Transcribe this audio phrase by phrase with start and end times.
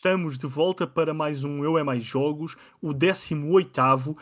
[0.00, 4.16] estamos de volta para mais um Eu é Mais Jogos, o 18º, uh,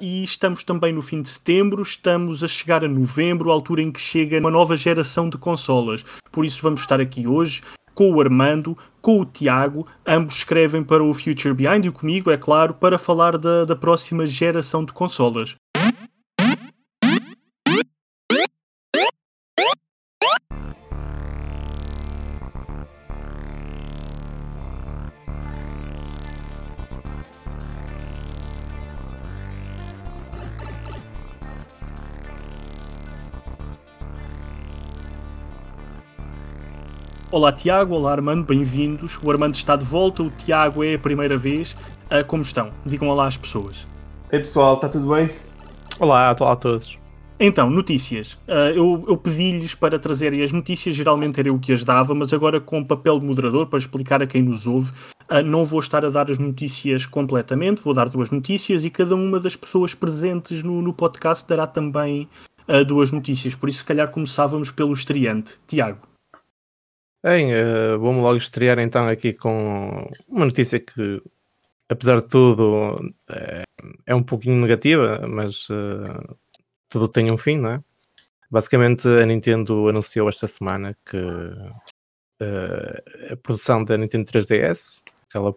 [0.00, 3.92] e estamos também no fim de setembro, estamos a chegar a novembro, a altura em
[3.92, 6.04] que chega uma nova geração de consolas.
[6.32, 7.62] Por isso vamos estar aqui hoje
[7.94, 12.36] com o Armando, com o Tiago, ambos escrevem para o Future Behind e comigo, é
[12.36, 15.54] claro, para falar da, da próxima geração de consolas.
[37.32, 39.18] Olá Tiago, olá Armando, bem-vindos.
[39.22, 41.72] O Armando está de volta, o Tiago é a primeira vez.
[42.10, 42.70] Uh, como estão?
[42.84, 43.86] Digam olá às pessoas.
[44.30, 45.30] Ei pessoal, está tudo bem?
[45.98, 46.98] Olá, olá a todos.
[47.40, 48.34] Então, notícias.
[48.46, 52.34] Uh, eu, eu pedi-lhes para trazerem as notícias, geralmente era eu que as dava, mas
[52.34, 54.92] agora com papel de moderador, para explicar a quem nos ouve,
[55.30, 59.14] uh, não vou estar a dar as notícias completamente, vou dar duas notícias e cada
[59.14, 62.28] uma das pessoas presentes no, no podcast dará também
[62.68, 63.54] uh, duas notícias.
[63.54, 65.54] Por isso, se calhar começávamos pelo estreante.
[65.66, 66.11] Tiago.
[67.24, 71.22] Bem, uh, vamos logo estrear então aqui com uma notícia que,
[71.88, 73.62] apesar de tudo, é,
[74.06, 76.36] é um pouquinho negativa, mas uh,
[76.88, 77.84] tudo tem um fim, não é?
[78.50, 81.72] Basicamente, a Nintendo anunciou esta semana que uh,
[83.32, 85.54] a produção da Nintendo 3DS, aquela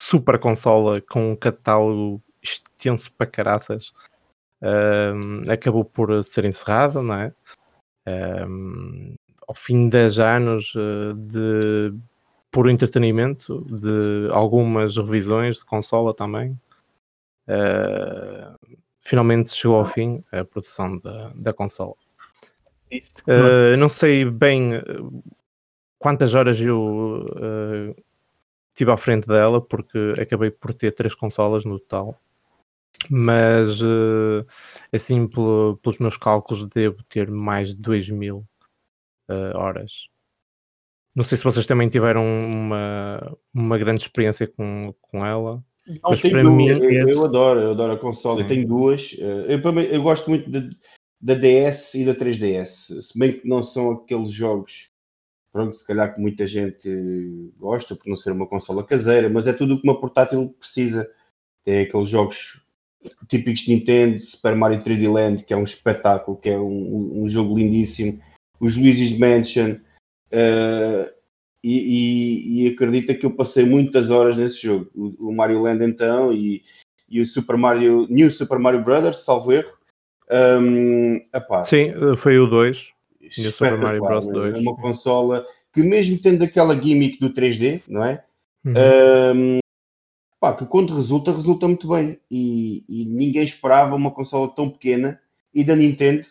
[0.00, 3.92] super consola com um catálogo extenso para caraças,
[5.50, 7.34] acabou por ser encerrada, não é?
[8.48, 9.14] Um,
[9.46, 11.94] ao fim de 10 anos uh, de
[12.54, 16.52] puro entretenimento, de algumas revisões de consola também,
[17.48, 21.96] uh, finalmente chegou ao fim a produção da, da consola.
[23.26, 24.80] Uh, não sei bem
[25.98, 28.02] quantas horas eu uh,
[28.72, 32.16] tive à frente dela, porque acabei por ter três consolas no total.
[33.10, 33.80] Mas,
[34.90, 38.46] assim, pelo, pelos meus cálculos, devo ter mais de 2 mil
[39.30, 40.08] uh, horas.
[41.14, 45.64] Não sei se vocês também tiveram uma, uma grande experiência com, com ela.
[45.86, 48.40] Não, mas para mim, eu, eu, adoro, eu adoro a console.
[48.42, 49.14] Eu tenho duas.
[49.18, 50.60] Eh, eu, eu gosto muito da,
[51.20, 53.00] da DS e da 3DS.
[53.00, 54.90] Se bem que não são aqueles jogos
[55.52, 56.90] pronto, se calhar que muita gente
[57.56, 61.08] gosta por não ser uma consola caseira, mas é tudo o que uma portátil precisa.
[61.62, 62.60] Tem aqueles jogos
[63.28, 67.28] típicos de Nintendo, Super Mario 3D Land, que é um espetáculo, que é um, um
[67.28, 68.20] jogo lindíssimo
[68.60, 69.72] os Luigi's Mansion,
[70.32, 71.14] uh,
[71.62, 74.86] e, e, e, acredita que eu passei muitas horas nesse jogo.
[74.94, 76.62] O, o, Mario Land então e,
[77.08, 79.72] e o Super Mario, New Super Mario Brothers, salvo erro.
[80.30, 81.20] Um,
[81.64, 82.92] Sim, foi o 2.
[83.38, 84.26] New Super Mario Bros.
[84.26, 84.54] 2.
[84.54, 88.22] É uma consola que mesmo tendo aquela gimmick do 3D, não é?
[88.64, 88.74] Uhum.
[89.34, 89.58] Um,
[90.38, 92.18] pá, que quando resulta, resulta muito bem.
[92.30, 95.20] E, e, ninguém esperava uma consola tão pequena
[95.54, 96.26] e da Nintendo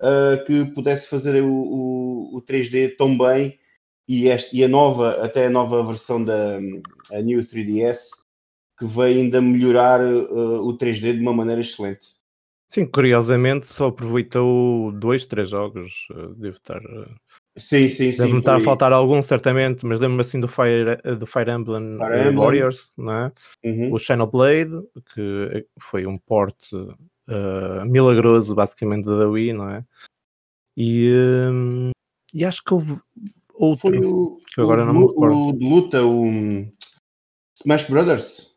[0.00, 3.58] uh, que pudesse fazer o, o, o, 3D tão bem
[4.06, 8.08] e, este, e a nova, até a nova versão da New 3DS,
[8.78, 12.18] que veio ainda melhorar uh, o 3D de uma maneira excelente.
[12.70, 16.80] Sim, curiosamente só aproveitou dois, três jogos, uh, devo estar.
[17.56, 18.18] Sim, sim, sim.
[18.18, 22.20] Deve-me estar a faltar alguns, certamente, mas lembro-me assim do Fire, do Fire Emblem, Fire
[22.20, 22.36] Emblem.
[22.36, 23.32] Warriors, não é?
[23.64, 23.92] Uhum.
[23.92, 24.80] o Channel Blade,
[25.12, 26.56] que foi um port
[27.28, 29.84] uh, milagroso, basicamente, da Wii, não é?
[30.76, 31.12] E,
[31.52, 31.90] um,
[32.32, 33.00] e acho que houve
[33.54, 35.48] outro Foi o, que agora o, não me recordo.
[35.48, 36.24] O de luta, o
[37.54, 38.56] Smash Brothers?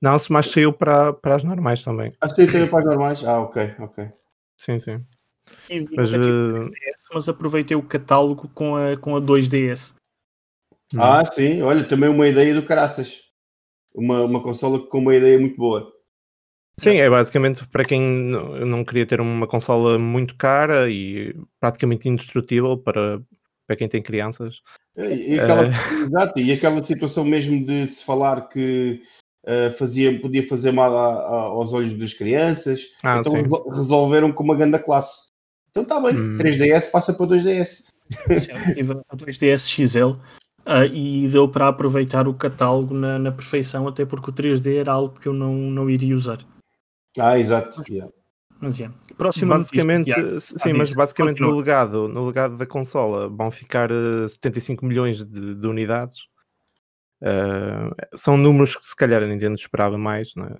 [0.00, 2.12] Não, o Smash saiu para, para as normais também.
[2.20, 3.24] Ah, saiu também para as normais?
[3.24, 4.08] Ah, ok, ok.
[4.56, 5.04] Sim, sim.
[5.64, 6.70] sim mas, uh...
[7.12, 9.94] mas aproveitei o catálogo com a, com a 2DS.
[10.96, 11.24] Ah, hum.
[11.32, 13.22] sim, olha, também uma ideia do caraças.
[13.94, 15.93] Uma, uma consola com uma ideia muito boa.
[16.78, 22.76] Sim, é basicamente para quem não queria ter uma consola muito cara e praticamente indestrutível
[22.76, 23.20] para,
[23.66, 24.60] para quem tem crianças.
[24.96, 25.70] E, e aquela, uh...
[26.06, 29.00] exato, e aquela situação mesmo de se falar que
[29.46, 33.42] uh, fazia, podia fazer mal a, a, aos olhos das crianças, ah, então sim.
[33.72, 35.28] resolveram com uma grande classe.
[35.70, 36.36] Então está bem, hum.
[36.36, 37.84] 3DS passa para 2DS.
[38.38, 38.52] Sim,
[39.08, 40.18] a 2DS XL
[40.66, 44.92] Uh, e deu para aproveitar o catálogo na, na, perfeição, até porque o 3D era
[44.92, 46.38] algo que eu não, não iria usar.
[47.18, 47.82] Ah, exato.
[47.88, 48.12] Yeah.
[48.60, 48.96] Mas yeah.
[49.16, 54.24] Próximo basicamente, notícia, sim, mas basicamente no legado, no legado da consola vão ficar uh,
[54.24, 56.20] eh, 75 milhões de, de unidades.
[57.20, 60.56] Uh, são números que se calhar a Nintendo esperava mais, né?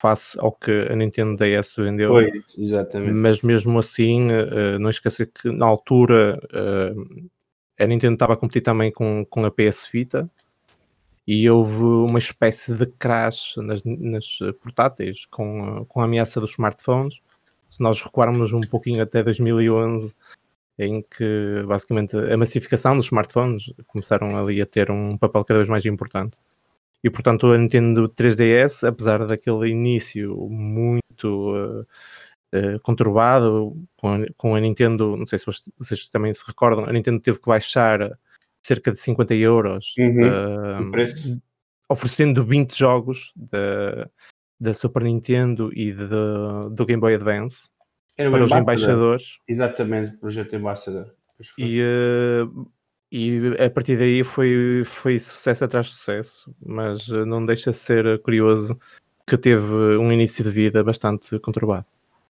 [0.00, 2.10] face ao que a Nintendo DS vendeu.
[2.10, 3.12] Pois, exatamente.
[3.12, 6.40] Mas mesmo assim, uh, não esquecer que na altura
[7.78, 10.28] a Nintendo estava a competir também com, com a PS Vita
[11.26, 17.20] e houve uma espécie de crash nas, nas portáteis com, com a ameaça dos smartphones.
[17.70, 20.14] Se nós recuarmos um pouquinho até 2011,
[20.78, 25.68] em que basicamente a massificação dos smartphones começaram ali a ter um papel cada vez
[25.68, 26.36] mais importante.
[27.04, 31.80] E portanto a Nintendo 3DS, apesar daquele início muito uh,
[32.54, 35.46] uh, conturbado com a, com a, Nintendo, não sei se
[35.78, 38.18] vocês também se recordam, a Nintendo teve que baixar
[38.62, 41.42] cerca de 50 euros, uhum, uh,
[41.88, 44.08] oferecendo 20 jogos da,
[44.58, 46.06] da Super Nintendo e de,
[46.70, 47.68] do Game Boy Advance
[48.16, 49.38] Era para os embaixadores.
[49.48, 51.12] Exatamente, projeto Ambassador.
[51.58, 52.70] E, uh,
[53.10, 57.78] e a partir daí foi, foi sucesso atrás de sucesso, mas uh, não deixa de
[57.78, 58.78] ser curioso
[59.26, 61.86] que teve um início de vida bastante conturbado.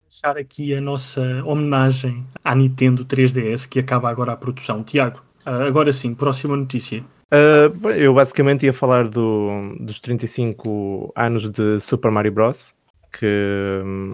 [0.08, 4.84] Deixar aqui a nossa homenagem à Nintendo 3DS que acaba agora a produção.
[4.84, 7.04] Tiago, Uh, agora sim, próxima notícia.
[7.32, 12.74] Uh, eu basicamente ia falar do, dos 35 anos de Super Mario Bros.
[13.12, 14.10] Que um,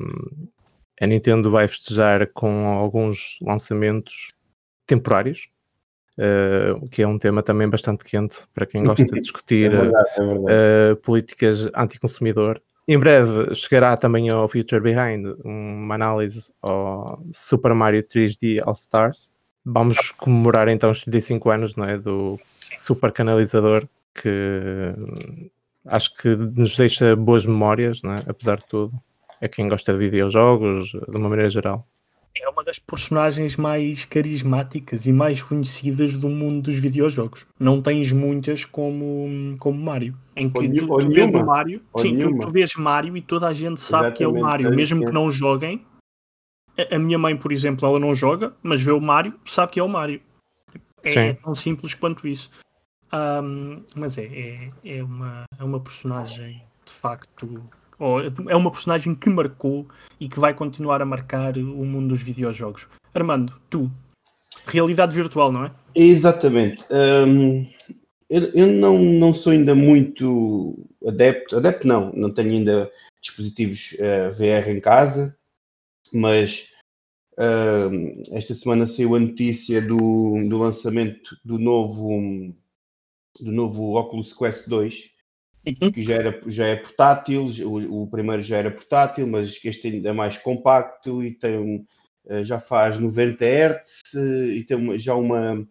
[1.01, 4.31] a Nintendo vai festejar com alguns lançamentos
[4.87, 5.49] temporários,
[6.17, 10.09] uh, que é um tema também bastante quente para quem gosta de discutir é verdade,
[10.17, 11.01] é verdade.
[11.01, 12.61] políticas anticonsumidor.
[12.87, 19.29] Em breve chegará também ao Future Behind uma análise ao Super Mario 3D All Stars,
[19.65, 22.39] Vamos comemorar então os 35 anos não é, do
[22.77, 24.93] super canalizador que
[25.85, 28.19] acho que nos deixa boas memórias, não é?
[28.27, 28.93] apesar de tudo.
[29.41, 31.85] É quem gosta de videojogos, de uma maneira geral.
[32.37, 37.45] É uma das personagens mais carismáticas e mais conhecidas do mundo dos videojogos.
[37.57, 40.15] Não tens muitas como, como Mario.
[40.35, 43.79] Em que tu, tu vês Mario, sim, tu, tu, vês Mario e toda a gente
[43.79, 44.17] sabe Exatamente.
[44.17, 45.81] que é o Mario, mesmo que não joguem,
[46.91, 49.83] a minha mãe, por exemplo, ela não joga, mas vê o Mario, sabe que é
[49.83, 50.21] o Mario.
[51.03, 52.49] É, é tão simples quanto isso.
[53.13, 57.63] Um, mas é, é, é, uma, é uma personagem de facto.
[58.49, 59.87] é uma personagem que marcou
[60.19, 62.87] e que vai continuar a marcar o mundo dos videojogos.
[63.13, 63.89] Armando, tu,
[64.67, 65.71] realidade virtual, não é?
[65.93, 66.85] Exatamente.
[66.91, 67.65] Um,
[68.29, 72.91] eu, eu não, não sou ainda muito adepto, adepto não, não tenho ainda
[73.21, 75.35] dispositivos uh, eh, VR em casa,
[76.13, 76.69] mas
[77.37, 82.53] uh, esta semana saiu a notícia do, do lançamento do novo,
[83.39, 85.11] do novo Oculus Quest 2,
[85.67, 85.91] uhum.
[85.91, 90.09] que já, era, já é portátil, o, o, primeiro já era portátil, mas este ainda
[90.09, 91.85] é mais compacto e tem
[92.25, 95.67] uh, já faz 90 Hz e tem já uma,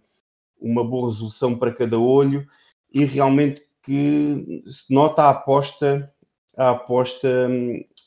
[0.61, 2.47] uma boa resolução para cada olho
[2.93, 6.11] e realmente que se nota a aposta
[6.57, 7.49] a aposta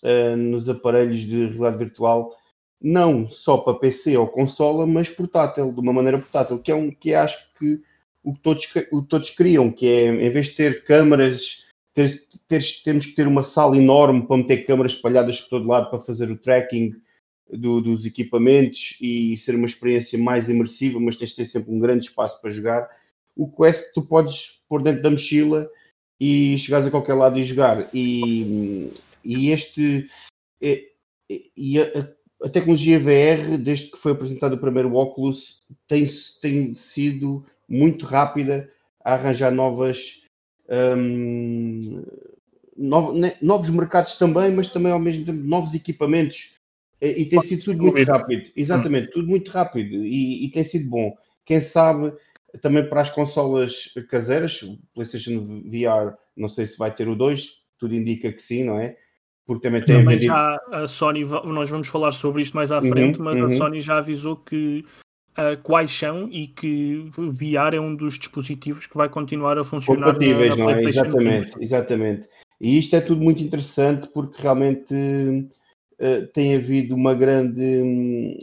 [0.04, 2.36] uh, nos aparelhos de realidade virtual,
[2.82, 6.92] não só para PC ou consola, mas portátil, de uma maneira portátil, que é um
[6.92, 7.82] que acho que
[8.24, 12.10] o que todos, o que todos queriam, que é em vez de ter câmaras, ter,
[12.48, 16.00] ter, temos que ter uma sala enorme para meter câmaras espalhadas por todo lado para
[16.00, 16.92] fazer o tracking
[17.50, 21.80] do, dos equipamentos e ser uma experiência mais imersiva, mas tens de ter sempre um
[21.80, 22.90] grande espaço para jogar.
[23.36, 25.70] O Quest tu podes pôr dentro da mochila
[26.20, 27.90] e chegares a qualquer lado e jogar.
[27.94, 28.92] E,
[29.28, 30.08] e este
[30.62, 30.92] e,
[31.56, 36.08] e a, a, tecnologia VR, desde que foi apresentado o primeiro Oculus, tem,
[36.42, 38.70] tem sido muito rápida
[39.04, 40.24] a arranjar novas
[40.70, 42.04] um,
[43.16, 46.56] né, novos mercados também, mas também ao mesmo tempo novos equipamentos.
[47.02, 50.90] E, e tem sido tudo muito rápido, exatamente, tudo muito rápido e, e tem sido
[50.90, 51.16] bom.
[51.46, 52.14] Quem sabe
[52.62, 57.64] também para as consolas caseiras, o PlayStation VR, não sei se vai ter o 2,
[57.78, 58.96] tudo indica que sim, não é?
[59.48, 60.34] Porque também tem também vendido...
[60.34, 63.46] já a Sony, nós vamos falar sobre isto mais à uhum, frente, uhum, mas uhum.
[63.46, 64.86] a Sony já avisou que
[65.32, 70.08] uh, quais são e que VR é um dos dispositivos que vai continuar a funcionar.
[70.08, 70.84] Compatíveis, não é?
[70.84, 72.28] Exatamente, exatamente.
[72.60, 78.38] E isto é tudo muito interessante porque realmente uh, tem havido uma grande, um,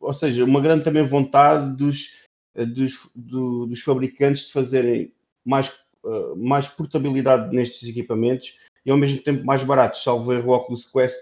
[0.00, 2.24] ou seja, uma grande também vontade dos
[2.64, 5.12] dos, do, dos fabricantes de fazerem
[5.44, 5.72] mais,
[6.04, 10.02] uh, mais portabilidade nestes equipamentos e ao mesmo tempo mais baratos.
[10.02, 11.18] Salvo erro, o Oculus Quest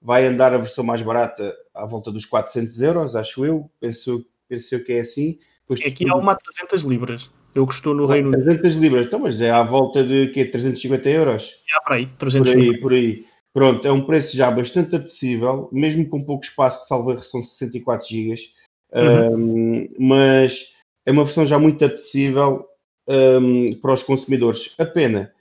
[0.00, 3.70] vai andar a versão mais barata à volta dos 400 euros, acho eu.
[3.78, 5.38] Penso, penso que é assim.
[5.60, 6.14] Depois Aqui tudo...
[6.14, 7.30] há uma a 300 libras.
[7.54, 8.42] Eu estou no Reino Unido.
[8.42, 10.46] 300 libras, então, mas é à volta de quê?
[10.46, 11.54] 350 euros?
[11.76, 13.26] É por aí, 300 por aí, por aí.
[13.52, 17.42] Pronto, é um preço já bastante apetecível, mesmo com pouco espaço, que salvo erro são
[17.42, 18.54] 64 gigas.
[18.94, 19.34] Uhum.
[19.34, 20.72] Um, mas
[21.04, 22.66] é uma versão já muito apetecível
[23.06, 24.74] um, para os consumidores.
[24.78, 25.31] A pena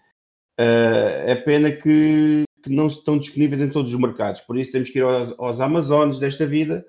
[0.61, 4.89] uh, é pena que, que, não estão disponíveis em todos os mercados, por isso temos
[4.89, 6.85] que ir aos, aos Amazones desta vida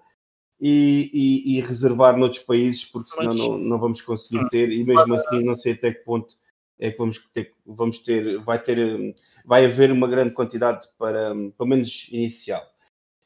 [0.60, 5.14] e, e, e, reservar noutros países, porque senão não, não vamos conseguir ter, e mesmo
[5.14, 6.36] assim não sei até que ponto
[6.78, 9.14] é que vamos ter, vamos ter, vai ter,
[9.44, 12.62] vai haver uma grande quantidade para, pelo menos inicial.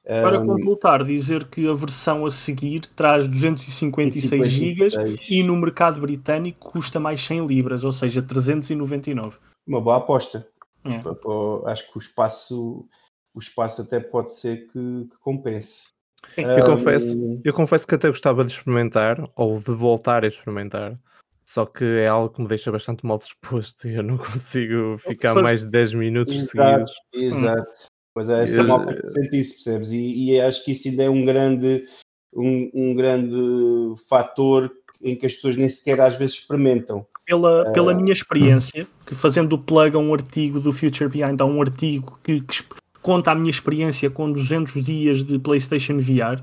[0.04, 4.88] Para completar, dizer que a versão a seguir traz 256 GB
[5.28, 9.36] e no mercado britânico custa mais 100 libras, ou seja, 399.
[9.66, 10.48] Uma boa aposta.
[10.84, 11.70] É.
[11.70, 12.88] Acho que o espaço,
[13.34, 15.88] o espaço até pode ser que, que compense.
[16.36, 20.98] Eu, um, confesso, eu confesso que até gostava de experimentar ou de voltar a experimentar.
[21.44, 25.34] Só que é algo que me deixa bastante mal disposto e eu não consigo ficar
[25.34, 27.38] mais de 10 minutos exato, seguidos.
[27.38, 27.72] Exato.
[28.12, 29.92] Pois é, essa malta que sente isso, percebes?
[29.92, 31.84] E, e, acho que isso ainda é um grande,
[32.34, 37.06] um, um, grande fator em que as pessoas nem sequer às vezes experimentam.
[37.26, 37.96] Pela, pela uh...
[37.96, 42.18] minha experiência, que fazendo o plug a um artigo do Future Behind, há um artigo
[42.22, 42.62] que, que
[43.02, 46.40] conta a minha experiência com 200 dias de PlayStation VR,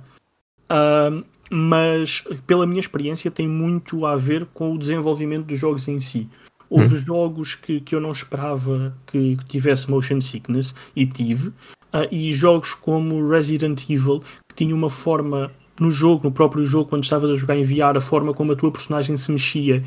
[0.70, 6.00] uh, mas pela minha experiência tem muito a ver com o desenvolvimento dos jogos em
[6.00, 6.28] si.
[6.70, 7.06] Houve hum.
[7.06, 12.32] jogos que, que eu não esperava que, que tivesse motion sickness e tive, uh, e
[12.32, 15.50] jogos como Resident Evil, que tinha uma forma
[15.80, 18.56] no jogo, no próprio jogo, quando estavas a jogar em VR, a forma como a
[18.56, 19.84] tua personagem se mexia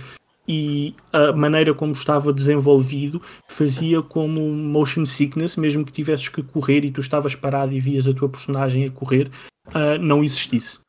[0.48, 6.84] e a maneira como estava desenvolvido fazia como motion sickness, mesmo que tivesses que correr
[6.84, 9.30] e tu estavas parado e vias a tua personagem a correr,
[9.68, 10.80] uh, não existisse.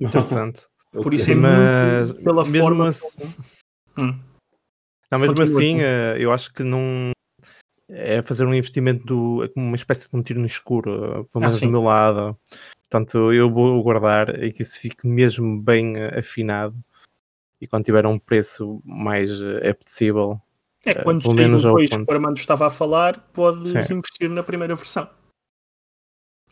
[0.00, 0.66] Interessante.
[0.92, 2.88] Por isso é Mas, muito pela forma.
[2.88, 3.34] Assim...
[3.98, 4.18] Hum.
[5.10, 7.10] Não, mesmo Continua assim, uh, eu acho que não
[7.88, 11.24] é fazer um investimento do, é como uma espécie de um tiro no escuro, uh,
[11.26, 12.38] pelo menos ah, do meu lado.
[12.82, 16.76] Portanto, eu vou guardar e que isso fique mesmo bem uh, afinado
[17.64, 20.38] e quando tiver um preço mais uh, apetecível.
[20.84, 23.94] É, quando uh, sair depois que o Armando estava a falar, podes Sim.
[23.94, 25.08] investir na primeira versão.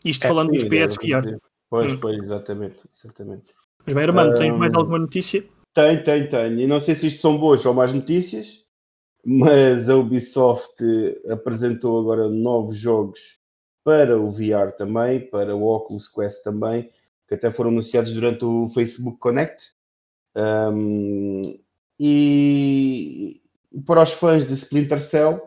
[0.03, 1.37] Isto é, falando dos PSVR.
[1.69, 1.97] Pois, hum.
[1.99, 3.53] pois, exatamente, exatamente.
[3.85, 5.45] Mas bem, Armando, um, tens mais alguma notícia?
[5.71, 6.59] Tenho, tenho, tenho.
[6.59, 8.65] E não sei se isto são boas ou más notícias,
[9.23, 10.83] mas a Ubisoft
[11.29, 13.39] apresentou agora novos jogos
[13.83, 16.89] para o VR também, para o Oculus Quest também,
[17.27, 19.75] que até foram anunciados durante o Facebook Connect.
[20.35, 21.41] Um,
[21.99, 23.41] e
[23.85, 25.41] para os fãs de Splinter Cell,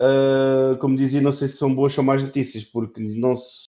[0.00, 3.66] uh, como dizia, não sei se são boas ou más notícias, porque não se.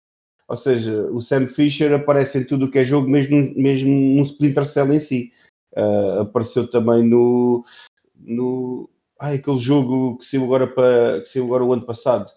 [0.49, 4.23] Ou seja, o Sam Fisher aparece em tudo o que é jogo, mesmo, mesmo no
[4.23, 5.33] Splinter Cell em si.
[5.73, 7.65] Uh, apareceu também no,
[8.17, 12.29] no ai, aquele jogo que saiu agora para que saiu agora o ano passado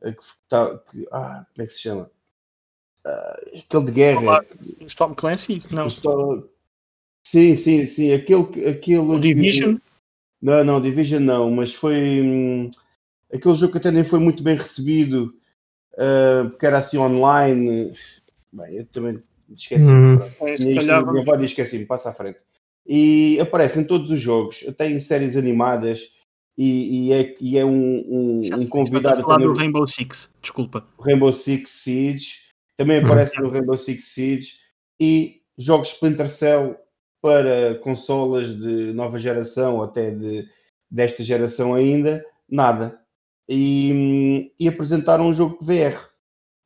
[0.00, 2.10] que, tá, que ah, como é que se chama?
[3.04, 4.44] Uh, aquele de guerra.
[4.84, 5.62] Os Tom Clancy?
[5.70, 5.86] Não.
[7.22, 8.12] Sim, sim, sim.
[8.12, 9.76] Aquele, aquele o Division?
[9.76, 9.82] Que...
[10.42, 12.70] Não, não, Division não, mas foi hum,
[13.32, 15.34] aquele jogo que até nem foi muito bem recebido,
[15.94, 17.92] uh, porque era assim online.
[18.52, 19.22] Bem, eu também
[19.54, 19.90] esqueci.
[19.90, 20.18] Hum.
[20.40, 20.54] É,
[21.44, 22.40] esqueci-me, passa à frente
[22.86, 26.12] e aparece em todos os jogos, até em séries animadas
[26.58, 29.22] e, e é, e é um, um, um convidado.
[29.22, 30.84] Falar também, do Rainbow Six, desculpa.
[30.98, 32.32] Rainbow Six Siege
[32.76, 33.06] também hum.
[33.06, 33.44] aparece hum.
[33.44, 34.54] no Rainbow Six Siege
[34.98, 36.76] e jogos Splinter Cell
[37.20, 40.48] para consolas de nova geração, até de,
[40.90, 42.98] desta geração ainda, nada.
[43.48, 45.98] E, e apresentaram um jogo de VR.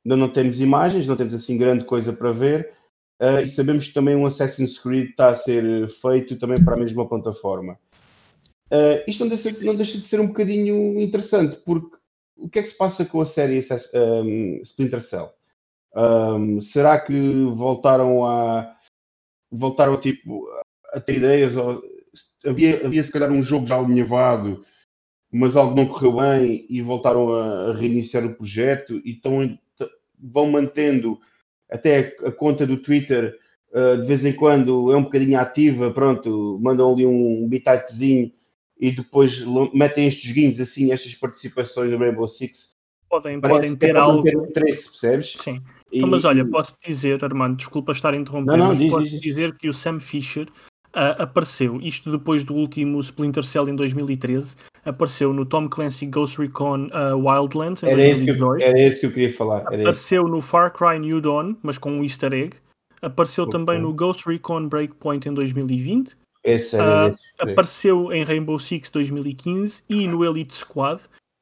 [0.04, 2.70] Ainda não temos imagens, não temos assim grande coisa para ver,
[3.20, 6.78] Uh, e sabemos que também um Assassin's Creed está a ser feito também para a
[6.78, 7.78] mesma plataforma.
[8.70, 11.96] Uh, isto não deixa, não deixa, de ser um bocadinho interessante, porque
[12.36, 13.60] o que é que se passa com a série
[13.94, 15.32] um, Splinter Cell?
[15.94, 18.73] Um, será que voltaram a
[19.56, 20.46] voltaram tipo
[20.92, 21.56] a ter ideias?
[21.56, 21.82] Ou,
[22.46, 24.64] havia, havia se calhar um jogo já alinhavado,
[25.32, 29.58] mas algo não correu bem e voltaram a, a reiniciar o projeto e estão,
[30.18, 31.18] vão mantendo
[31.70, 33.36] até a conta do Twitter
[33.72, 38.30] uh, de vez em quando é um bocadinho ativa, pronto, mandam ali um bititezinho
[38.78, 42.70] e depois metem estes joguinhos assim, estas participações do Rainbow Six.
[43.08, 44.22] Podem, podem ter algo.
[44.22, 45.36] Ter interesse, percebes?
[45.40, 45.62] Sim.
[45.94, 49.20] E, mas olha, posso dizer, Armando, desculpa estar a interromper, não, não, diz, posso diz,
[49.20, 50.48] dizer que o Sam Fisher
[50.94, 56.36] uh, apareceu, isto depois do último Splinter Cell em 2013, apareceu no Tom Clancy Ghost
[56.40, 58.56] Recon uh, Wildlands em era 2018.
[58.56, 59.58] Esse que, era esse que eu queria falar.
[59.58, 60.30] Apareceu esse.
[60.32, 62.56] no Far Cry New Dawn, mas com um easter egg.
[63.00, 66.16] Apareceu também no Ghost Recon Breakpoint em 2020.
[66.42, 71.00] Esse, uh, esse, apareceu em Rainbow Six 2015 e no Elite Squad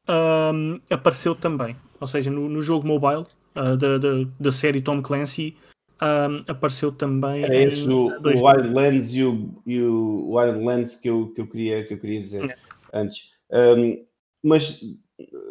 [0.09, 1.75] um, apareceu também.
[2.01, 3.25] Ou seja, no, no jogo mobile
[3.57, 5.57] uh, da, da, da série Tom Clancy
[6.03, 7.45] um, apareceu também.
[7.45, 11.85] Era esse o, o Wildlands e o, e o Wildlands que eu, que, eu queria,
[11.85, 12.55] que eu queria dizer é.
[12.93, 13.33] antes.
[13.51, 14.05] Um,
[14.43, 14.83] mas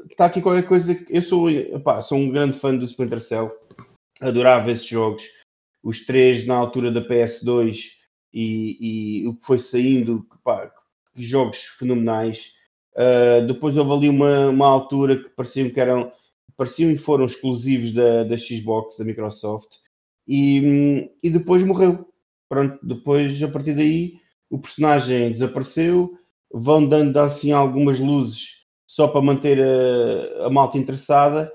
[0.10, 0.98] está aqui qualquer coisa.
[1.10, 3.52] Eu sou, opá, sou um grande fã do Splinter Cell,
[4.22, 5.24] adorava esses jogos.
[5.82, 7.94] Os três na altura da PS2
[8.34, 10.70] e, e o que foi saindo, opá,
[11.16, 12.56] jogos fenomenais.
[12.94, 16.12] Uh, depois houve ali uma, uma altura que pareciam que eram
[16.62, 19.78] pareciam e foram exclusivos da, da Xbox, da Microsoft,
[20.28, 22.08] e, e depois morreu.
[22.48, 26.14] Pronto, depois a partir daí o personagem desapareceu,
[26.54, 31.52] vão dando assim algumas luzes só para manter a, a malta interessada,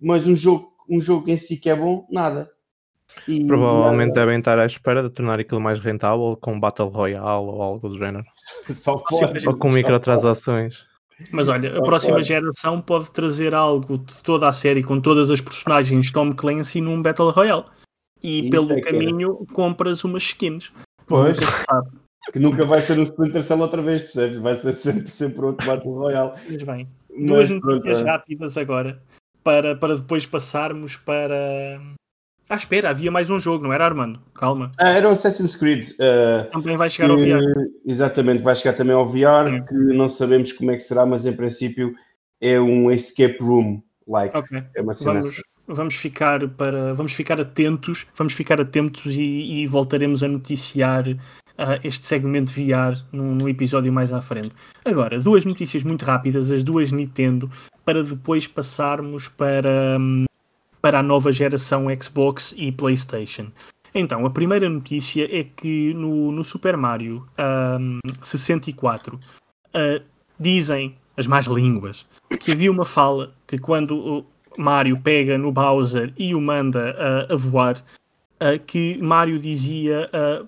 [0.00, 2.50] mas um jogo, um jogo em si que é bom, nada.
[3.28, 4.20] E, Provavelmente nada.
[4.20, 7.96] devem estar à espera de tornar aquilo mais rentável com Battle Royale ou algo do
[7.96, 8.24] género.
[8.70, 9.46] Só pode.
[9.46, 10.87] Ou com microtransações.
[11.32, 12.28] Mas olha, a próxima pode.
[12.28, 17.02] geração pode trazer algo de toda a série com todas as personagens Tom Clancy num
[17.02, 17.64] Battle Royale.
[18.22, 20.72] E pelo é caminho compras umas skins.
[21.06, 21.38] Pois.
[22.32, 24.38] Que nunca vai ser um Splinter Cell outra vez, percebes?
[24.38, 26.32] Vai ser sempre, sempre outro Battle Royale.
[26.48, 28.04] Mas bem, duas Mas, notícias é.
[28.04, 29.00] rápidas agora
[29.42, 31.80] para, para depois passarmos para.
[32.48, 34.20] Ah, espera, havia mais um jogo, não era Armando?
[34.34, 34.70] Calma.
[34.78, 35.88] Ah, era o Assassin's Creed.
[35.92, 37.44] Uh, também vai chegar que, ao VR.
[37.84, 39.64] Exatamente, vai chegar também ao VR, Sim.
[39.66, 41.94] que não sabemos como é que será, mas em princípio
[42.40, 44.34] é um escape room like.
[44.34, 44.64] Okay.
[44.74, 45.42] É uma cena vamos, assim.
[45.66, 51.78] vamos ficar para vamos ficar atentos, vamos ficar atentos e, e voltaremos a noticiar uh,
[51.84, 54.52] este segmento VR num, num, episódio mais à frente.
[54.86, 57.50] Agora, duas notícias muito rápidas, as duas Nintendo,
[57.84, 60.24] para depois passarmos para, um,
[60.80, 63.50] para a nova geração Xbox e PlayStation.
[63.94, 67.26] Então, a primeira notícia é que no, no Super Mario
[67.80, 70.04] um, 64 uh,
[70.38, 72.06] dizem as más línguas
[72.40, 77.32] que havia uma fala que quando o Mario pega no Bowser e o manda uh,
[77.32, 77.82] a voar,
[78.40, 80.46] uh, que Mario dizia uh,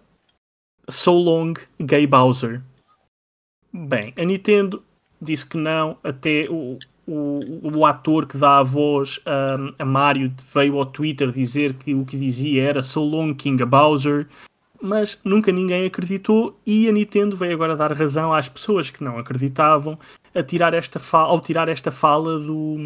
[0.88, 2.62] So Long Gay Bowser.
[3.72, 4.82] Bem, a Nintendo
[5.20, 6.78] disse que não, até o,
[7.10, 11.92] o, o ator que dá a voz a, a Mario veio ao Twitter dizer que
[11.92, 14.28] o que dizia era So Long King Bowser,
[14.80, 19.18] mas nunca ninguém acreditou e a Nintendo veio agora dar razão às pessoas que não
[19.18, 19.98] acreditavam
[20.32, 22.76] a tirar esta ao tirar esta fala do,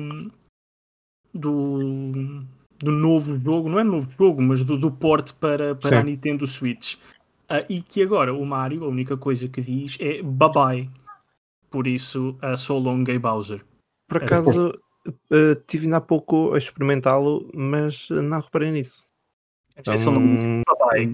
[1.34, 2.42] do,
[2.78, 6.46] do novo jogo, não é novo jogo, mas do, do porte para, para a Nintendo
[6.46, 6.94] Switch.
[7.44, 10.90] Uh, e que agora o Mario, a única coisa que diz é bye bye.
[11.70, 13.62] Por isso, uh, so long, gay Bowser.
[14.08, 14.72] Por acaso,
[15.06, 19.08] uh, tive ainda há pouco a experimentá-lo, mas não reparei nisso.
[19.76, 19.94] Então,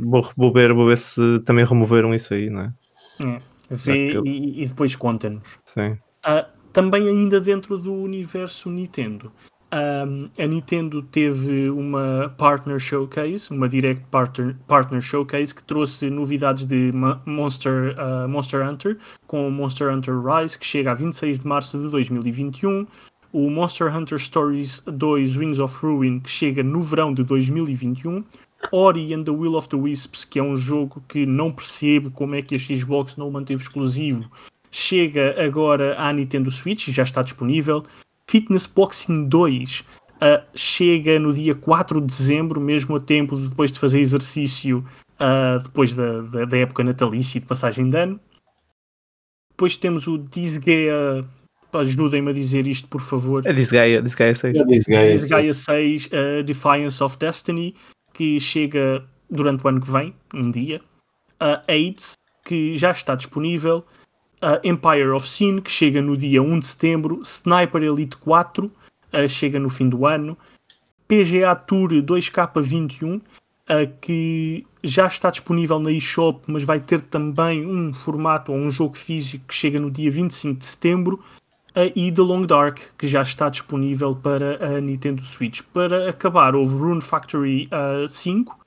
[0.03, 2.74] vou, vou, ver, vou ver se também removeram isso aí, não é?
[3.20, 3.38] é.
[3.70, 4.26] Vê eu...
[4.26, 5.59] e, e, depois conta-nos.
[5.64, 5.92] Sim.
[6.26, 9.33] Uh, também ainda dentro do universo Nintendo.
[9.72, 16.66] Um, a Nintendo teve uma Partner Showcase, uma Direct Partner, partner Showcase, que trouxe novidades
[16.66, 16.90] de
[17.24, 21.78] Monster, uh, Monster Hunter, com o Monster Hunter Rise, que chega a 26 de março
[21.78, 22.85] de 2021,
[23.33, 28.24] o Monster Hunter Stories 2 Wings of Ruin, que chega no verão de 2021,
[28.72, 32.35] Ori and the Will of the Wisps, que é um jogo que não percebo como
[32.35, 34.28] é que a Xbox não o manteve exclusivo,
[34.68, 37.85] chega agora à Nintendo Switch, já está disponível.
[38.30, 43.72] Fitness Boxing 2 uh, chega no dia 4 de dezembro, mesmo a tempo de, depois
[43.72, 44.86] de fazer exercício
[45.18, 48.20] uh, depois da, da, da, época natalícia e de passagem de ano.
[49.50, 51.24] Depois temos o Disgaea.
[51.72, 53.44] Ajudem-me a dizer isto, por favor.
[53.44, 54.56] É Disgaea, Disgaea 6.
[54.56, 57.74] É Disgaea, Disgaea 6, uh, Defiance of Destiny,
[58.14, 60.80] que chega durante o ano que vem, um dia.
[61.40, 62.12] Uh, AIDS,
[62.44, 63.84] que já está disponível
[64.42, 69.29] uh, Empire of Sin, que chega no dia 1 de setembro, Sniper Elite 4, uh,
[69.29, 70.37] chega no fim do ano,
[71.09, 73.22] PGA Tour 2K21, uh,
[74.00, 78.96] que já está disponível na eShop, mas vai ter também um formato ou um jogo
[78.96, 81.22] físico que chega no dia 25 de setembro,
[81.76, 85.62] uh, e The Long Dark, que já está disponível para a Nintendo Switch.
[85.74, 87.68] Para acabar, houve Rune Factory
[88.09, 88.59] 5,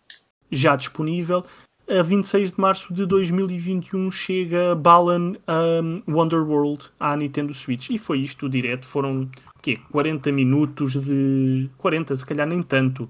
[0.51, 1.43] já disponível,
[1.89, 7.89] a 26 de março de 2021 chega Balan um, Wonderworld à Nintendo Switch.
[7.89, 8.85] E foi isto direto.
[8.85, 9.29] Foram
[9.61, 9.79] quê?
[9.91, 11.69] 40 minutos de.
[11.77, 13.09] 40, se calhar nem tanto.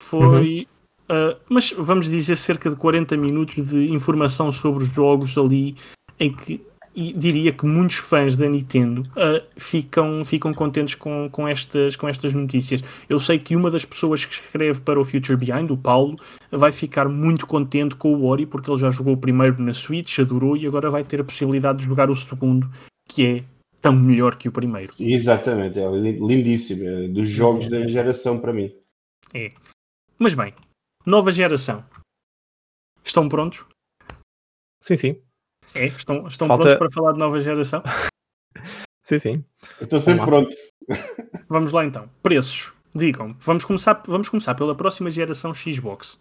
[0.00, 0.66] Foi.
[1.10, 1.32] Uhum.
[1.32, 5.74] Uh, mas vamos dizer cerca de 40 minutos de informação sobre os jogos ali
[6.20, 6.64] em que
[7.00, 12.06] e diria que muitos fãs da Nintendo uh, ficam, ficam contentes com, com, estas, com
[12.06, 12.84] estas notícias.
[13.08, 16.16] Eu sei que uma das pessoas que escreve para o Future Behind, o Paulo,
[16.52, 20.18] vai ficar muito contente com o Ori, porque ele já jogou o primeiro na Switch,
[20.18, 22.70] adorou, e agora vai ter a possibilidade de jogar o segundo,
[23.08, 23.44] que é
[23.80, 24.92] tão melhor que o primeiro.
[25.00, 26.86] Exatamente, é lindíssimo.
[26.86, 28.70] É dos jogos da geração para mim.
[29.32, 29.50] É.
[30.18, 30.52] Mas bem,
[31.06, 31.82] nova geração.
[33.02, 33.64] Estão prontos?
[34.82, 35.29] Sim, sim.
[35.74, 36.62] É, estão, estão Falta...
[36.62, 37.82] prontos para falar de nova geração?
[39.02, 39.44] sim, sim.
[39.80, 40.54] estou sempre pronto.
[41.48, 42.08] Vamos lá então.
[42.22, 42.72] Preços.
[42.94, 46.18] Digam, vamos começar, vamos começar pela próxima geração Xbox.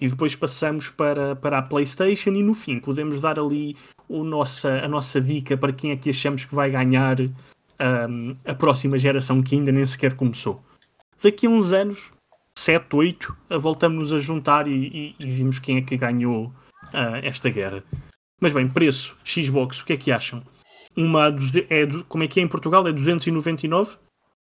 [0.00, 3.76] e depois passamos para, para a PlayStation e no fim podemos dar ali
[4.08, 8.54] o nossa, a nossa dica para quem é que achamos que vai ganhar um, a
[8.54, 10.62] próxima geração que ainda nem sequer começou.
[11.20, 12.10] Daqui a uns anos,
[12.56, 17.50] 7, 8, voltamos-nos a juntar e, e, e, vimos quem é que ganhou uh, esta
[17.50, 17.82] guerra.
[18.42, 20.42] Mas bem, preço, Xbox, o que é que acham?
[20.96, 21.28] Uma
[21.70, 22.84] é, como é que é em Portugal?
[22.88, 23.92] É 299?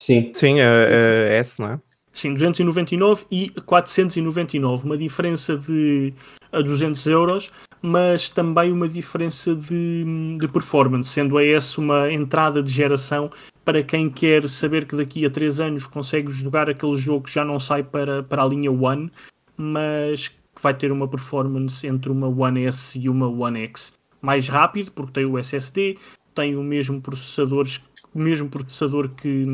[0.03, 0.31] Sim.
[0.33, 1.79] Sim, é, é S, não é?
[2.11, 6.13] Sim, 299 e 499, uma diferença de
[6.51, 10.03] a 200 euros, mas também uma diferença de,
[10.39, 13.29] de performance, sendo a S uma entrada de geração
[13.63, 17.45] para quem quer saber que daqui a 3 anos consegue jogar aquele jogo que já
[17.45, 19.09] não sai para, para a linha One,
[19.57, 24.47] mas que vai ter uma performance entre uma One S e uma One X mais
[24.47, 25.97] rápido, porque tem o SSD,
[26.33, 27.65] tem o mesmo processador,
[28.13, 29.45] o mesmo processador que,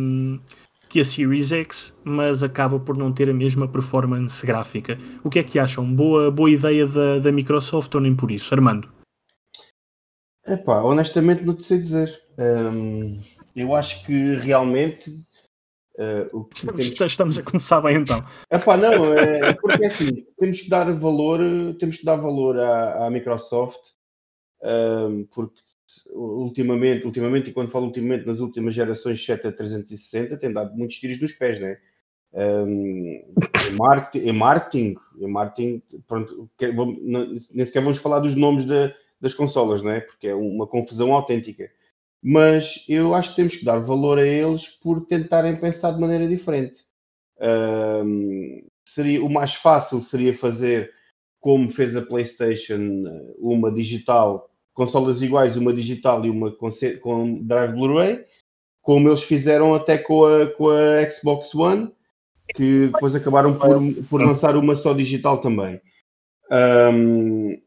[0.87, 4.97] que a Series X, mas acaba por não ter a mesma performance gráfica.
[5.23, 5.93] O que é que acham?
[5.93, 8.53] Boa, boa ideia da, da Microsoft ou nem por isso?
[8.53, 8.89] Armando?
[10.47, 12.19] Epá, honestamente não te sei dizer.
[12.37, 13.19] Um,
[13.55, 15.11] eu acho que realmente
[16.01, 18.23] uh, estamos, estamos, a começar bem então.
[18.49, 21.39] Epá, não, é, porque é assim, temos que dar valor,
[21.79, 23.81] temos que dar valor à, à Microsoft
[24.63, 25.59] um, porque
[26.13, 30.97] ultimamente, ultimamente, e quando falo ultimamente, nas últimas gerações 7 a 360, tem dado muitos
[30.97, 31.77] tiros nos pés, né?
[32.33, 33.33] Um,
[33.67, 39.33] em, marketing, em marketing, em marketing pronto, nem sequer vamos falar dos nomes de, das
[39.33, 39.99] consolas, né?
[39.99, 41.69] porque é uma confusão autêntica.
[42.23, 46.27] Mas eu acho que temos que dar valor a eles por tentarem pensar de maneira
[46.27, 46.86] diferente.
[47.39, 50.91] Um, seria, o mais fácil seria fazer
[51.39, 53.03] como fez a PlayStation,
[53.39, 56.69] uma digital consolas iguais, uma digital e uma com,
[57.01, 58.23] com drive Blu-ray,
[58.81, 61.91] como eles fizeram até com a, com a Xbox One,
[62.55, 63.79] que depois acabaram por,
[64.10, 65.81] por lançar uma só digital também.
[66.51, 67.57] Um,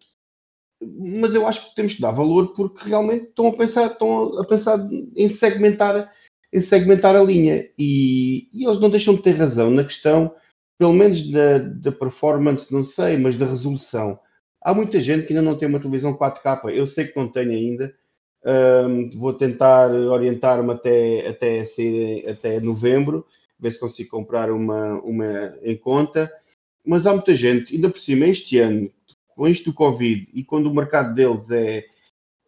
[0.97, 4.45] mas eu acho que temos que dar valor porque realmente estão a pensar, estão a
[4.45, 4.79] pensar
[5.17, 6.11] em segmentar,
[6.53, 10.35] em segmentar a linha e, e eles não deixam de ter razão na questão,
[10.79, 14.19] pelo menos da, da performance, não sei, mas da resolução.
[14.65, 16.71] Há muita gente que ainda não tem uma televisão 4K.
[16.75, 17.95] Eu sei que não tenho ainda.
[18.43, 21.65] Um, vou tentar orientar-me até, até,
[22.31, 23.27] até novembro,
[23.59, 26.33] ver se consigo comprar uma, uma em conta.
[26.85, 28.91] Mas há muita gente, ainda por cima, este ano,
[29.35, 31.85] com isto do Covid e quando o mercado deles é,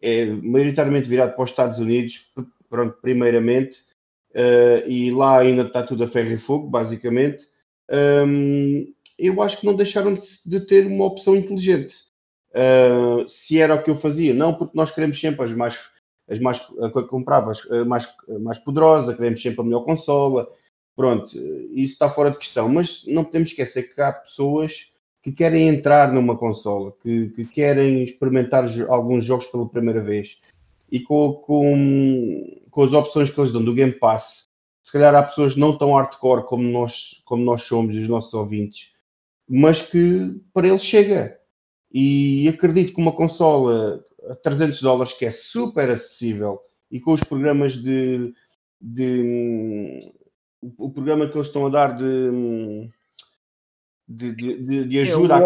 [0.01, 2.31] é maioritariamente virado para os Estados Unidos,
[2.69, 3.79] pronto, primeiramente,
[4.31, 7.45] uh, e lá ainda está tudo a ferro e fogo, basicamente,
[8.27, 11.95] um, eu acho que não deixaram de, de ter uma opção inteligente.
[12.51, 15.89] Uh, se era o que eu fazia, não, porque nós queremos sempre as mais,
[16.29, 16.59] as mais
[17.09, 18.07] comprava as mais,
[18.41, 20.47] mais poderosa, queremos sempre a melhor consola,
[20.95, 21.37] pronto,
[21.71, 24.93] isso está fora de questão, mas não podemos esquecer que há pessoas
[25.27, 30.39] que querem entrar numa consola, que, que querem experimentar alguns jogos pela primeira vez
[30.89, 34.43] e com, com, com as opções que eles dão do Game Pass,
[34.81, 38.93] se calhar há pessoas não tão hardcore como nós, como nós somos os nossos ouvintes,
[39.49, 41.37] mas que para eles chega
[41.91, 47.21] e acredito que uma consola a 300 dólares, que é super acessível, e com os
[47.21, 48.33] programas de.
[48.79, 49.99] de
[50.77, 52.89] o programa que eles estão a dar de.
[54.09, 55.41] De, de, de, ajuda é à.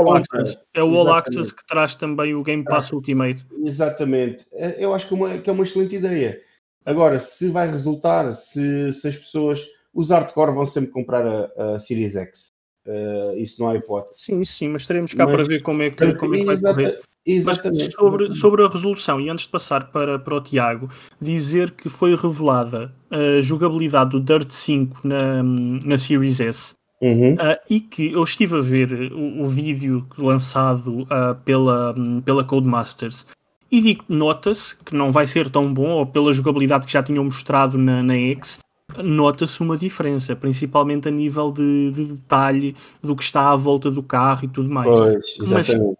[0.75, 3.43] É o All Access que traz também o Game Pass ah, Ultimate.
[3.63, 4.45] Exatamente.
[4.53, 6.39] É, eu acho que é, uma, que é uma excelente ideia.
[6.85, 9.65] Agora, se vai resultar, se, se as pessoas.
[9.93, 12.47] Os hardcore vão sempre comprar a, a Series X.
[12.87, 14.21] Uh, isso não há hipótese.
[14.21, 16.57] Sim, sim, mas teremos cá mas, para ver como é que, como é que vai
[16.57, 17.01] correr.
[17.25, 17.75] Exatamente.
[17.75, 20.89] Mas sobre, sobre a resolução, e antes de passar para, para o Tiago,
[21.21, 26.73] dizer que foi revelada a jogabilidade do Dirt 5 na, na Series S.
[27.01, 27.33] Uhum.
[27.33, 33.25] Uh, e que eu estive a ver o, o vídeo lançado uh, pela, pela Codemasters
[33.71, 37.77] e nota-se que não vai ser tão bom, ou pela jogabilidade que já tinham mostrado
[37.77, 38.59] na, na X,
[38.97, 44.03] nota-se uma diferença, principalmente a nível de, de, detalhe do que está à volta do
[44.03, 44.87] carro e tudo mais.
[44.87, 45.97] Pois, exatamente.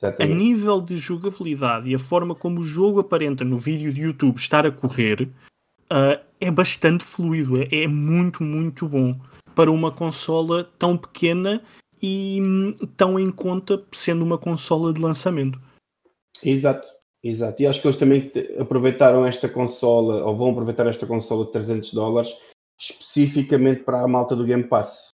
[0.00, 4.02] Mas, a nível de jogabilidade e a forma como o jogo aparenta no vídeo de
[4.02, 5.28] YouTube estar a correr,
[5.92, 9.18] uh, é bastante fluido, é, é, muito, muito bom
[9.60, 11.62] para uma consola tão pequena
[12.02, 15.60] e hum, tão em conta sendo uma consola de lançamento.
[16.42, 16.88] Exato.
[17.22, 21.52] Exato, e acho que eles também aproveitaram esta consola, ou vão aproveitar esta consola de
[21.52, 22.34] 300 dólares,
[22.80, 25.10] especificamente para a malta do Game Pass.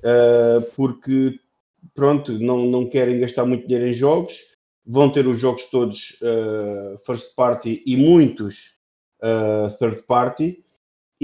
[0.00, 1.38] Uh, porque,
[1.94, 6.98] pronto, não, não querem gastar muito dinheiro em jogos, vão ter os jogos todos uh,
[7.06, 8.80] first party e muitos
[9.22, 10.64] uh, third party,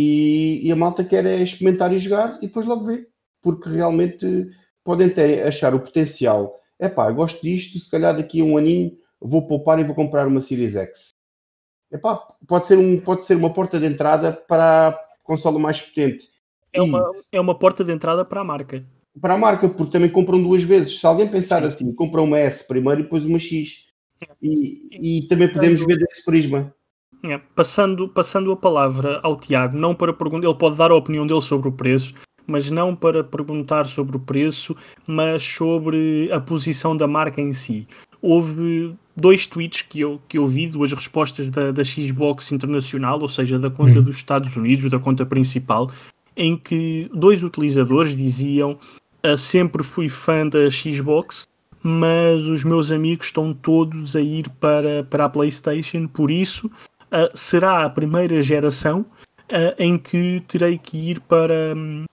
[0.01, 3.09] e, e, a malta quer é experimentar e jogar e depois logo ver,
[3.43, 4.49] porque realmente
[4.85, 6.57] podem ter, achar o potencial.
[6.79, 10.29] É pá, gosto disto, se calhar daqui a um aninho vou poupar e vou comprar
[10.29, 11.09] uma Series X.
[11.91, 16.29] Epá, pode, ser um, pode ser uma porta de entrada para a consola mais potente.
[16.73, 18.87] É uma, é uma porta de entrada para a marca.
[19.21, 21.01] Para a marca, porque também compram duas vezes.
[21.01, 23.89] Se alguém pensar assim, compra uma S primeiro e depois uma X.
[24.41, 26.73] E, e também podemos ver desse prisma.
[27.23, 31.27] É, passando, passando a palavra ao Tiago, não para perguntar, ele pode dar a opinião
[31.27, 32.15] dele sobre o preço,
[32.47, 34.75] mas não para perguntar sobre o preço,
[35.07, 37.87] mas sobre a posição da marca em si.
[38.23, 43.29] Houve dois tweets que eu, que eu vi, duas respostas da, da Xbox Internacional, ou
[43.29, 44.03] seja, da conta hum.
[44.03, 45.91] dos Estados Unidos, da conta principal,
[46.37, 48.79] em que dois utilizadores diziam
[49.27, 51.49] uh, sempre fui fã da Xbox,
[51.83, 56.71] mas os meus amigos estão todos a ir para, para a PlayStation, por isso
[57.13, 62.05] uh, será a primeira geração uh, em que terei que ir para, um,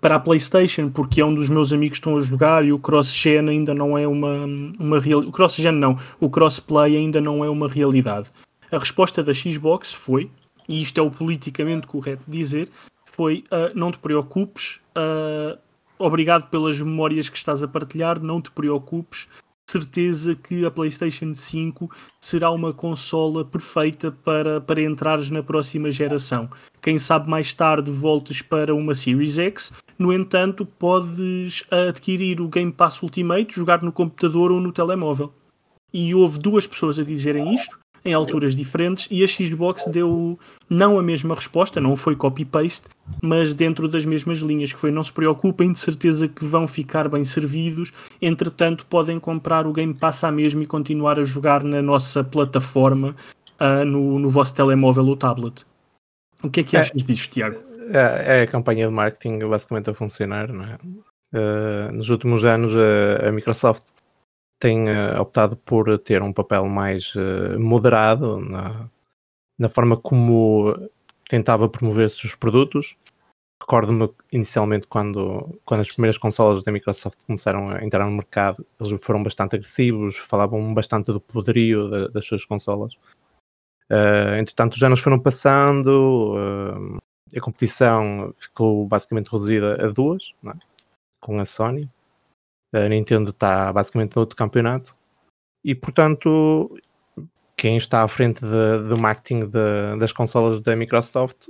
[0.00, 2.78] para a PlayStation, porque é um dos meus amigos que estão a jogar e o
[2.78, 4.44] cross-gen ainda não é uma,
[4.78, 5.28] uma realidade.
[5.28, 8.30] O cross-gen não, o cross-play ainda não é uma realidade.
[8.70, 10.30] A resposta da Xbox foi,
[10.68, 12.68] e isto é o politicamente correto dizer,
[13.12, 14.80] foi uh, não te preocupes,
[15.98, 19.28] obrigado pelas memórias que estás a partilhar, não te preocupes,
[19.70, 26.48] certeza que a PlayStation 5 será uma consola perfeita para, para entrares na próxima geração.
[26.80, 32.72] Quem sabe mais tarde voltes para uma Series X, no entanto, podes adquirir o Game
[32.72, 35.32] Pass Ultimate, jogar no computador ou no telemóvel.
[35.92, 40.98] E houve duas pessoas a dizerem isto, em alturas diferentes e a Xbox deu não
[40.98, 42.88] a mesma resposta, não foi copy-paste,
[43.22, 47.08] mas dentro das mesmas linhas, que foi não se preocupem, de certeza que vão ficar
[47.08, 51.80] bem servidos, entretanto podem comprar o Game Pass à mesma e continuar a jogar na
[51.80, 53.16] nossa plataforma
[53.60, 55.64] uh, no, no vosso telemóvel ou tablet.
[56.42, 57.58] O que é que é, achas disto, Tiago?
[57.90, 60.78] É, é, a campanha de marketing basicamente a funcionar, não é?
[61.34, 63.84] Uh, nos últimos anos a, a Microsoft
[64.58, 68.88] tem uh, optado por ter um papel mais uh, moderado na,
[69.58, 70.74] na, forma como
[71.28, 72.96] tentava promover seus produtos.
[73.60, 79.04] Recordo-me inicialmente quando, quando as primeiras consolas da Microsoft começaram a entrar no mercado, eles
[79.04, 82.94] foram bastante agressivos, falavam bastante do poderio de, das suas consolas.
[83.90, 86.36] Uh, entretanto, os anos foram passando,
[87.34, 90.52] a competição ficou basicamente reduzida a duas, é?
[91.20, 91.90] com a Sony
[92.72, 94.94] a Nintendo está basicamente no outro campeonato
[95.64, 96.78] e, portanto,
[97.56, 101.48] quem está à frente do marketing de, das consolas da Microsoft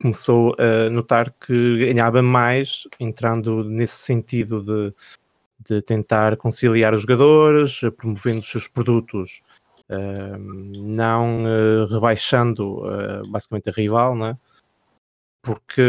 [0.00, 4.94] começou a notar que ganhava mais entrando nesse sentido de,
[5.66, 9.40] de tentar conciliar os jogadores, promovendo os seus produtos,
[9.88, 14.36] uh, não uh, rebaixando uh, basicamente a rival, né?
[15.44, 15.82] Porque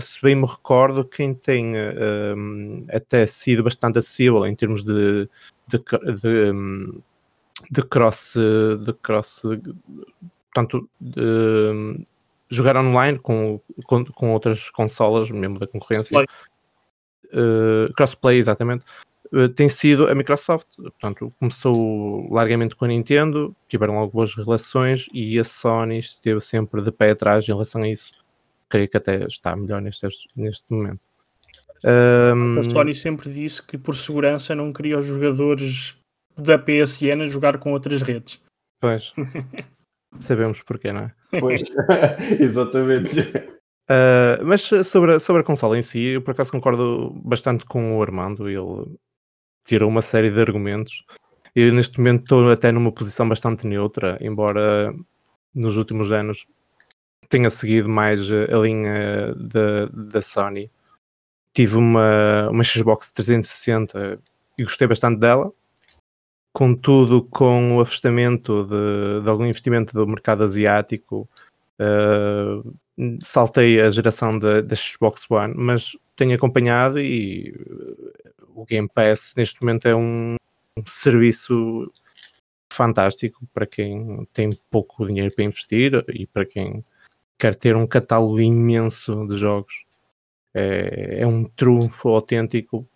[0.00, 5.28] se bem me recordo, quem tem um, até sido bastante acessível em termos de,
[5.66, 5.78] de,
[6.22, 7.02] de, hum,
[7.70, 8.34] de cross,
[8.82, 9.42] de cross,
[10.52, 12.02] portanto, de, hum,
[12.48, 18.86] jogar online com, com, com, outras consolas, mesmo da concorrência, uh, crossplay, exatamente,
[19.34, 20.66] uh, tem sido a Microsoft.
[20.76, 26.90] Portanto, começou largamente com a Nintendo, tiveram algumas relações e a Sony esteve sempre de
[26.90, 28.26] pé atrás em relação a isso
[28.68, 31.06] creio que até está melhor neste, neste momento.
[31.84, 32.58] Um...
[32.58, 35.96] A Sony sempre disse que por segurança não queria os jogadores
[36.36, 38.40] da PSN a jogar com outras redes.
[38.80, 39.12] Pois.
[40.18, 41.14] Sabemos porquê, não é?
[41.38, 41.62] Pois,
[42.40, 43.20] exatamente.
[43.90, 48.02] Uh, mas sobre, sobre a consola em si, eu por acaso concordo bastante com o
[48.02, 48.48] Armando.
[48.48, 48.96] Ele
[49.64, 51.04] tirou uma série de argumentos.
[51.54, 54.94] Eu neste momento estou até numa posição bastante neutra, embora
[55.54, 56.46] nos últimos anos
[57.28, 60.70] tenha seguido mais eh, a linha da, da Sony.
[61.52, 64.18] Tive uma, uma Xbox 360
[64.58, 65.52] e gostei bastante dela.
[66.52, 71.28] Contudo, com o afastamento de, de algum investimento do mercado asiático,
[71.80, 72.76] uh,
[73.22, 77.54] saltei a geração da, Xbox One, mas tenho acompanhado e
[78.54, 80.34] o Game Pass neste momento é um,
[80.76, 81.92] um serviço
[82.72, 86.84] fantástico para quem tem pouco dinheiro para investir e para quem
[87.38, 89.86] quer ter um catálogo imenso de jogos.
[90.52, 92.88] É, é um trunfo autêntico,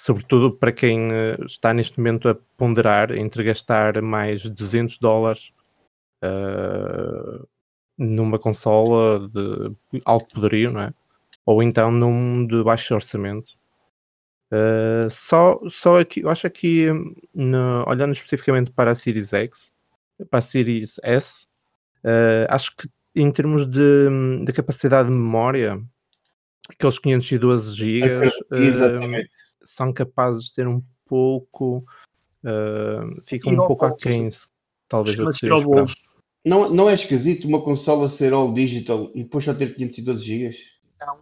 [0.00, 5.52] sobretudo para quem eh, está neste momento a ponderar entre gastar mais 200 dólares
[6.22, 7.48] uh,
[7.98, 9.74] numa consola de
[10.04, 10.94] alto poderio, não é?
[11.44, 13.56] Ou então num de baixo orçamento.
[14.52, 16.88] Uh, só, só aqui, eu acho que
[17.86, 19.72] olhando especificamente para a Series X,
[20.30, 21.46] para a Series S,
[22.04, 24.08] uh, acho que em termos de,
[24.44, 25.82] de, capacidade de memória,
[26.68, 29.28] aqueles 512 GB uh,
[29.64, 31.84] são capazes de ser um pouco.
[32.44, 34.28] Uh, ficam um pouco aquém,
[34.86, 35.16] talvez.
[36.44, 40.56] Não, não é esquisito uma consola ser all digital e depois só ter 512 GB?
[41.00, 41.18] Não.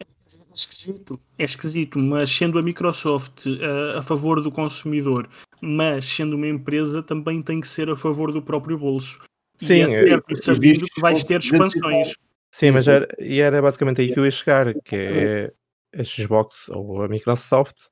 [0.00, 0.06] É
[0.54, 5.28] esquisito, é esquisito, mas sendo a Microsoft uh, a favor do consumidor,
[5.60, 9.18] mas sendo uma empresa, também tem que ser a favor do próprio bolso.
[9.58, 12.14] Sim, e é, é, sabendo que vais ter expansões.
[12.50, 15.52] Sim, mas era, e era basicamente aí que eu ia chegar, que é
[15.94, 17.88] a Xbox ou a Microsoft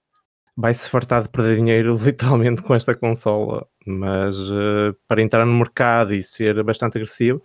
[0.56, 5.52] vai se fartar de perder dinheiro literalmente com esta consola, mas uh, para entrar no
[5.52, 7.42] mercado e ser bastante agressivo,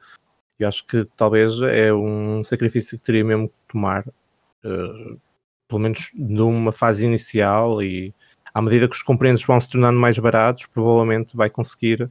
[0.58, 5.20] eu acho que talvez é um sacrifício que teria mesmo que tomar, uh,
[5.68, 8.14] pelo menos numa fase inicial e
[8.54, 12.10] à medida que os componentes vão se tornando mais baratos, provavelmente vai conseguir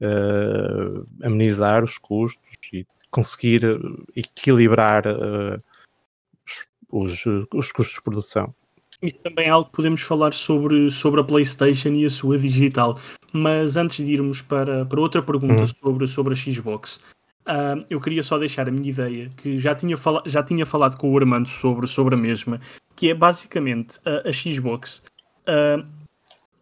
[0.00, 3.62] uh, amenizar os custos e conseguir
[4.14, 5.04] equilibrar
[6.88, 8.54] os, os custos de produção.
[9.02, 13.00] Isso também é algo que podemos falar sobre, sobre a PlayStation e a sua digital.
[13.32, 15.66] Mas antes de irmos para, para outra pergunta uhum.
[15.66, 16.96] sobre, sobre a Xbox,
[17.46, 20.96] uh, eu queria só deixar a minha ideia, que já tinha, fala, já tinha falado
[20.96, 22.60] com o Armando sobre, sobre a mesma,
[22.94, 25.02] que é basicamente a, a Xbox.
[25.48, 25.86] Uh,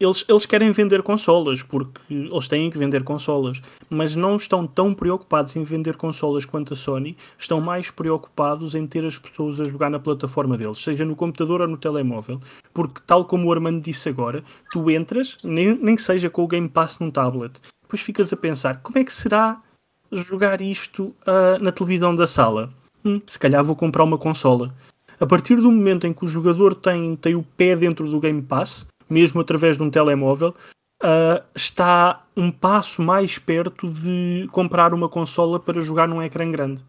[0.01, 4.95] eles, eles querem vender consolas, porque eles têm que vender consolas, mas não estão tão
[4.95, 9.65] preocupados em vender consolas quanto a Sony, estão mais preocupados em ter as pessoas a
[9.65, 12.41] jogar na plataforma deles, seja no computador ou no telemóvel,
[12.73, 16.69] porque tal como o Armando disse agora, tu entras, nem, nem seja com o Game
[16.69, 19.61] Pass num tablet, depois ficas a pensar, como é que será
[20.13, 22.71] jogar isto uh, na televisão da sala?
[23.05, 24.75] Hum, se calhar vou comprar uma consola.
[25.21, 28.43] A partir do momento em que o jogador tem, tem o pé dentro do Game
[28.43, 30.55] Pass, mesmo através de um telemóvel,
[31.03, 36.85] uh, está um passo mais perto de comprar uma consola para jogar num ecrã grande.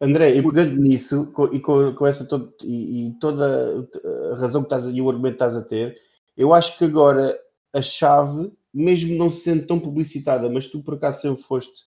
[0.00, 3.88] André, e pegando nisso, e com, com essa todo, e, e, toda
[4.32, 5.96] a razão que estás e o argumento que estás a ter,
[6.36, 7.34] eu acho que agora
[7.72, 11.84] a chave, mesmo não sendo tão publicitada, mas tu por acaso sempre foste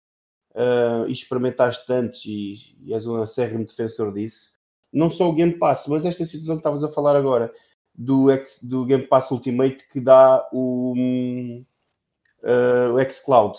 [0.54, 4.52] uh, e experimentaste antes e, e és um acérrimo defensor disso,
[4.92, 7.52] não só o Game Pass, mas esta situação que estavas a falar agora,
[7.96, 10.94] do, X, do Game Pass Ultimate que dá o,
[12.42, 13.58] uh, o xCloud.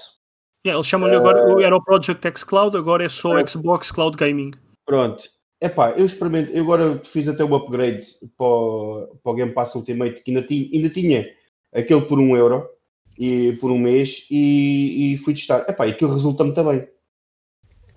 [0.66, 4.18] Yeah, eles chamam-lhe agora, uh, era o Project xCloud, agora é só uh, Xbox Cloud
[4.18, 4.52] Gaming.
[4.86, 5.24] Pronto.
[5.60, 8.06] Epá, eu experimento, eu agora fiz até o upgrade
[8.38, 11.30] para o, para o Game Pass Ultimate que ainda tinha, ainda tinha
[11.74, 12.70] aquele por um euro
[13.18, 15.66] e, por um mês e, e fui testar.
[15.68, 16.88] Epá, e aquilo resulta-me também.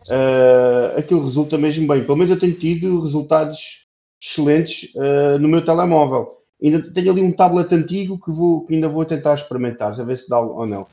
[0.09, 2.03] Uh, aquilo resulta mesmo bem.
[2.03, 3.87] Pelo menos eu tenho tido resultados
[4.21, 6.37] excelentes uh, no meu telemóvel.
[6.63, 10.19] Ainda tenho ali um tablet antigo que, vou, que ainda vou tentar experimentar, a ver
[10.19, 10.87] se dá ou não.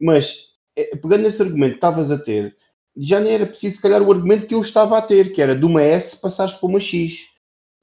[0.00, 2.56] Mas, eh, pegando nesse argumento que estavas a ter,
[2.96, 5.54] já nem era preciso, se calhar, o argumento que eu estava a ter, que era
[5.54, 7.28] de uma S passares para uma X.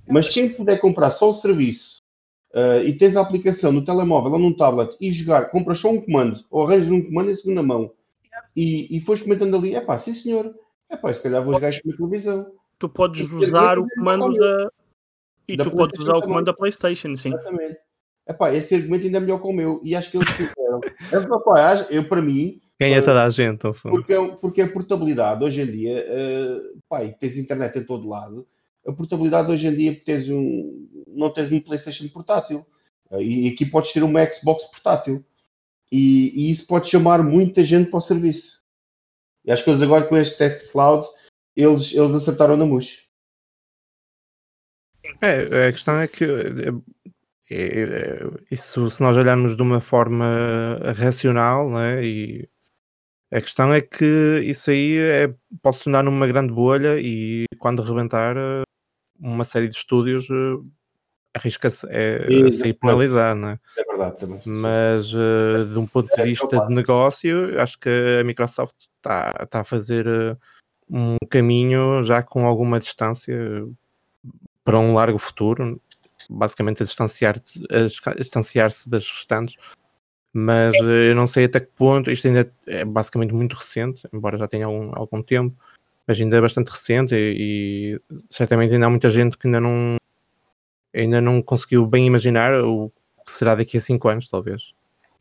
[0.10, 1.98] Mas quem puder comprar só o serviço
[2.54, 6.02] uh, e tens a aplicação no telemóvel ou num tablet e jogar, compras só um
[6.02, 7.92] comando ou arranjas um comando em segunda mão
[8.56, 10.54] e, e fores comentando ali, é pá, sim senhor,
[10.90, 12.52] é pá, se calhar vou jogar isto na televisão.
[12.80, 14.72] Tu podes usar o comando da,
[15.48, 17.30] e tu podes usar o comando da PlayStation, sim.
[17.30, 17.78] Exatamente.
[18.28, 20.82] Epá, esse argumento ainda é melhor que o meu e acho que eles fizeram.
[21.12, 22.62] eu, eu, para mim.
[22.78, 27.00] Quem é toda a gente, porque, é porque a portabilidade hoje em dia, uh, pá,
[27.20, 28.46] tens internet em todo lado,
[28.86, 32.66] a portabilidade hoje em dia tens um, não tens um PlayStation portátil.
[33.10, 35.26] Uh, e aqui podes ter uma Xbox portátil.
[35.92, 38.64] E, e, isso pode chamar muita gente para o serviço.
[39.46, 41.08] E acho que eles agora com este Cloud
[41.58, 43.07] eles, eles acertaram na mousse.
[45.22, 46.70] É, a questão é que é,
[47.50, 50.26] é, é, isso, se nós olharmos de uma forma
[50.96, 52.50] racional, né, e
[53.32, 57.82] a questão é que isso aí é, pode se tornar numa grande bolha e quando
[57.82, 58.36] rebentar
[59.20, 60.28] uma série de estúdios
[61.38, 63.60] arrisca-se é, a sair penalizado, né?
[63.78, 64.42] É verdade também.
[64.46, 67.90] Mas uh, de um ponto de vista de negócio, acho que
[68.20, 70.38] a Microsoft está tá a fazer uh,
[70.90, 73.36] um caminho já com alguma distância
[74.68, 75.80] para um largo futuro,
[76.30, 77.42] basicamente a distanciar-se
[78.18, 79.56] distanciar das restantes.
[80.34, 84.38] Mas eh, eu não sei até que ponto, isto ainda é basicamente muito recente, embora
[84.38, 85.56] já tenha algum, algum tempo,
[86.06, 89.96] mas ainda é bastante recente e, e certamente ainda há muita gente que ainda não
[90.94, 92.92] ainda não conseguiu bem imaginar o
[93.26, 94.74] que será daqui a 5 anos, talvez.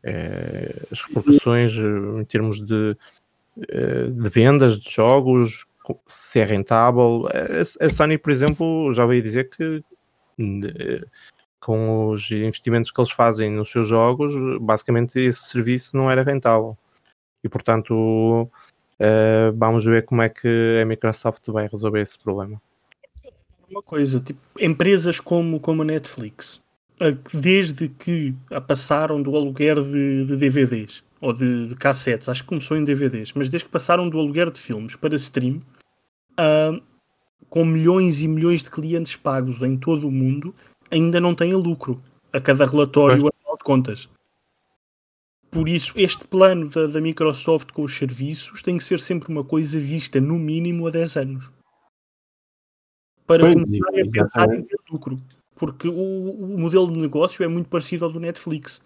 [0.03, 2.97] É, as repercussões eh, em termos de,
[3.69, 5.65] eh, de vendas de jogos,
[6.07, 7.27] se é rentável.
[7.79, 9.83] A Sony, por exemplo, já veio dizer que
[11.59, 16.77] com os investimentos que eles fazem nos seus jogos, basicamente esse serviço não era rentável.
[17.43, 22.61] E portanto, uh, vamos ver como é que a Microsoft vai resolver esse problema.
[23.69, 26.61] uma coisa, tipo, empresas como, como a Netflix,
[27.33, 28.33] desde que
[28.67, 33.33] passaram do aluguer de, de DVDs ou de, de, cassetes, acho que começou em DVDs,
[33.33, 35.61] mas desde que passaram do aluguer de filmes para stream,
[36.39, 36.81] uh,
[37.49, 40.53] com milhões e milhões de clientes pagos em todo o mundo,
[40.91, 44.09] ainda não têm lucro a cada relatório anual de contas.
[45.49, 49.43] Por isso, este plano da, da, Microsoft com os serviços tem que ser sempre uma
[49.43, 51.51] coisa vista no mínimo a 10 anos.
[53.25, 55.19] Para Bem, começar a pensar em ter lucro.
[55.55, 58.81] Porque o, o, modelo de negócio é muito parecido ao do Netflix,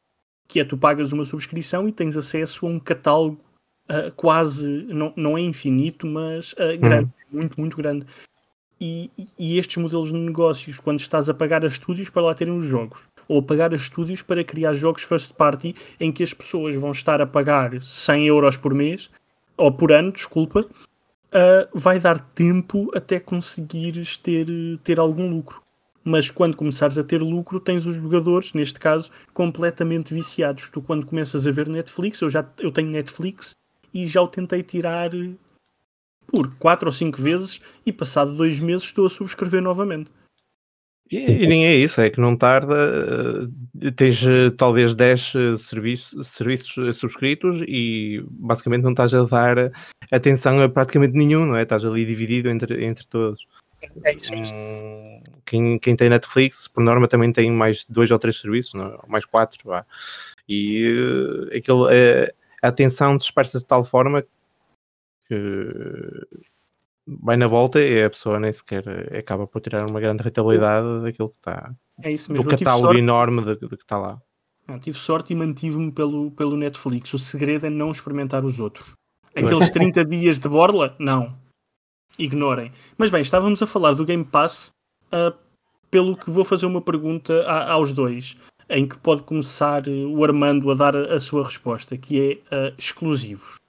[0.47, 3.41] que é tu pagas uma subscrição e tens acesso a um catálogo
[3.89, 7.20] uh, quase, não, não é infinito, mas uh, grande, uhum.
[7.31, 8.05] Muito, muito grande.
[8.79, 12.57] E, e, estes modelos de negócios, quando estás a pagar a estúdios para lá terem
[12.57, 16.33] os jogos, ou a pagar a estúdios para criar jogos first party em que as
[16.33, 19.11] pessoas vão estar a pagar 100 euros por mês,
[19.55, 24.47] ou por ano, desculpa, uh, vai dar tempo até conseguires ter,
[24.83, 25.61] ter algum lucro.
[26.03, 30.69] Mas quando começares a ter lucro, tens os jogadores, neste caso, completamente viciados.
[30.69, 33.55] Tu, quando começas a ver Netflix, eu já eu tenho Netflix
[33.93, 35.11] e já o tentei tirar
[36.27, 40.11] por 4 ou 5 vezes e passado dois meses estou a subscrever novamente.
[41.11, 42.73] E, e, nem é isso, é que não tarda,
[43.81, 49.73] eh, tens eh, talvez 10 eh, serviços, serviços subscritos e basicamente não estás a dar
[50.09, 51.63] atenção a praticamente nenhum, não é?
[51.63, 53.45] Estás ali dividido entre, entre todos.
[54.05, 54.55] É isso mesmo.
[54.55, 58.85] Hum, quem, quem tem Netflix, por norma, também tem mais dois ou três serviços, não?
[58.85, 58.97] É?
[59.05, 59.85] mais quatro, vá.
[60.47, 64.23] E uh, aquele, a atenção dispersa de tal forma
[65.31, 66.27] que
[67.07, 68.83] vai na volta e a pessoa nem sequer
[69.17, 71.73] acaba por tirar uma grande rentabilidade daquilo que está.
[72.03, 72.43] É isso mesmo.
[72.43, 74.21] Do catálogo enorme de, de, que está lá.
[74.67, 77.13] Não, tive sorte e mantive-me pelo, pelo Netflix.
[77.13, 78.93] O segredo é não experimentar os outros.
[79.35, 81.33] Aqueles 30 dias de borla, não.
[82.19, 82.71] Ignorem.
[82.97, 84.73] Mas bem, estávamos a falar do Game Pass,
[85.07, 85.35] uh,
[85.89, 88.37] pelo que vou fazer uma pergunta a, aos dois,
[88.69, 92.75] em que pode começar o Armando a dar a, a sua resposta, que é uh,
[92.77, 93.60] exclusivos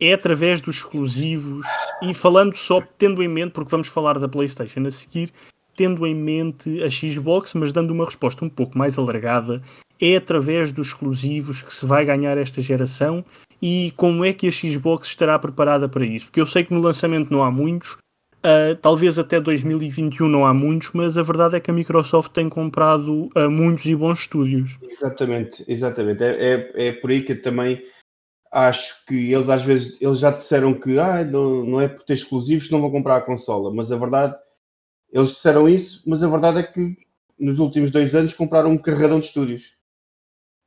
[0.00, 1.66] é através dos exclusivos
[2.02, 5.32] e falando só tendo em mente, porque vamos falar da PlayStation a seguir,
[5.76, 9.62] tendo em mente a Xbox, mas dando uma resposta um pouco mais alargada,
[10.00, 13.24] é através dos exclusivos que se vai ganhar esta geração
[13.60, 16.26] e como é que a Xbox estará preparada para isso?
[16.26, 20.52] Porque eu sei que no lançamento não há muitos, uh, talvez até 2021 não há
[20.52, 24.78] muitos, mas a verdade é que a Microsoft tem comprado uh, muitos e bons estúdios.
[24.82, 26.22] Exatamente, exatamente.
[26.24, 27.82] É, é, é por aí que também
[28.52, 32.12] acho que eles às vezes eles já disseram que ah, não, não é por ter
[32.12, 34.38] exclusivos que não vão comprar a consola, mas a verdade,
[35.10, 36.98] eles disseram isso, mas a verdade é que
[37.38, 39.72] nos últimos dois anos compraram um carradão de estúdios.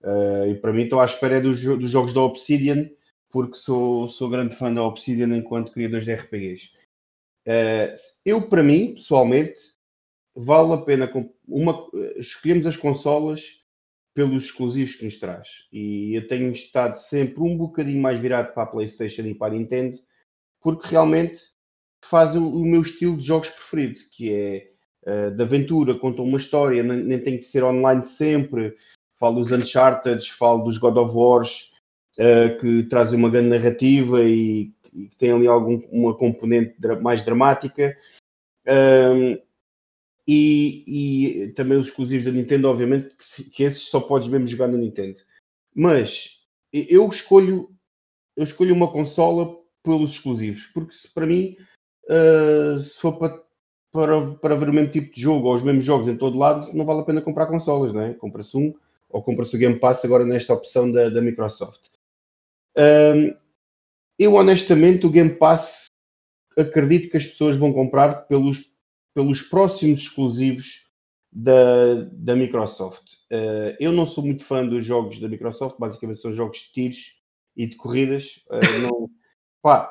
[0.02, 2.90] Uh, e para mim estou à espera dos, dos jogos da Obsidian,
[3.30, 6.66] porque sou, sou grande fã da Obsidian enquanto criadores de RPGs.
[6.66, 9.60] Uh, eh, eu, para mim, pessoalmente,
[10.36, 11.10] vale a pena
[11.48, 13.65] uma, escolhemos as consolas
[14.16, 15.68] pelos exclusivos que nos traz.
[15.72, 19.58] E eu tenho estado sempre um bocadinho mais virado para a PlayStation e para a
[19.58, 19.98] Nintendo,
[20.62, 21.42] porque realmente
[22.04, 24.70] faz o, o meu estilo de jogos preferido, que é
[25.06, 28.76] uh, de aventura, conta uma história, nem, nem, tem que ser online sempre.
[29.20, 31.74] Falo dos Uncharted, falo dos God of Wars,
[32.18, 34.72] uh, que trazem uma grande narrativa e,
[35.10, 37.98] que tem ali algum, uma componente mais dramática.
[38.66, 39.38] Um,
[40.28, 43.16] e, e também os exclusivos da Nintendo, obviamente,
[43.52, 45.20] que, esses só podes mesmo jogar na Nintendo.
[45.74, 47.70] Mas eu escolho,
[48.36, 51.56] eu escolho uma consola pelos exclusivos, porque se, para mim,
[52.10, 53.44] uh, se for para,
[53.92, 56.74] para, para ver o mesmo tipo de jogo ou os mesmos jogos em todo lado,
[56.74, 58.14] não vale a pena comprar consolas, não é?
[58.14, 58.74] Compra-se um
[59.10, 61.88] ou compra-se o Game Pass agora nesta opção da, da Microsoft.
[62.76, 63.38] Uh,
[64.18, 65.86] eu honestamente, o Game Pass
[66.58, 68.75] acredito que as pessoas vão comprar pelos
[69.16, 70.92] pelos próximos exclusivos
[71.32, 73.14] da, da Microsoft.
[73.32, 77.22] Uh, eu não sou muito fã dos jogos da Microsoft, basicamente são jogos de tiros
[77.56, 78.42] e de corridas.
[78.50, 79.10] Uh, não,
[79.62, 79.90] pá,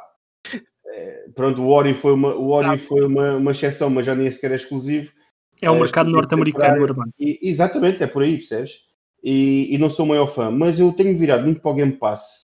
[0.55, 4.31] uh, pronto, o Ori foi, uma, o Ori foi uma, uma exceção, mas já nem
[4.31, 5.13] sequer é exclusivo.
[5.61, 7.13] É o mercado norte-americano, urbano.
[7.19, 8.81] Exatamente, é por aí, percebes?
[9.23, 11.93] E, e, não sou o maior fã, mas eu tenho virado muito para o Game
[11.93, 12.43] Pass,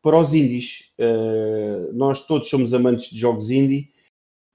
[0.00, 0.90] para os indies.
[1.92, 3.91] nós todos somos amantes de jogos indie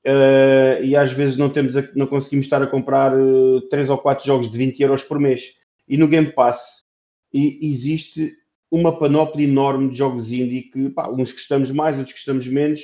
[0.08, 3.90] uh, e às vezes não, temos a, não conseguimos estar a comprar uh, eh, 3
[3.90, 5.56] ou 4 jogos de 20 euros por mês.
[5.88, 6.86] E no Game Pass
[7.34, 8.34] e, existe
[8.72, 12.82] uma panóplia enorme de jogos indie que pá, uns gostamos mais, outros gostamos menos,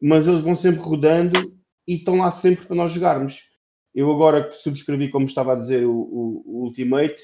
[0.00, 1.54] mas eles vão sempre rodando
[1.86, 3.52] e estão lá sempre para nós jogarmos.
[3.94, 7.22] Eu agora que subscrevi, como estava a dizer, o, o, o Ultimate,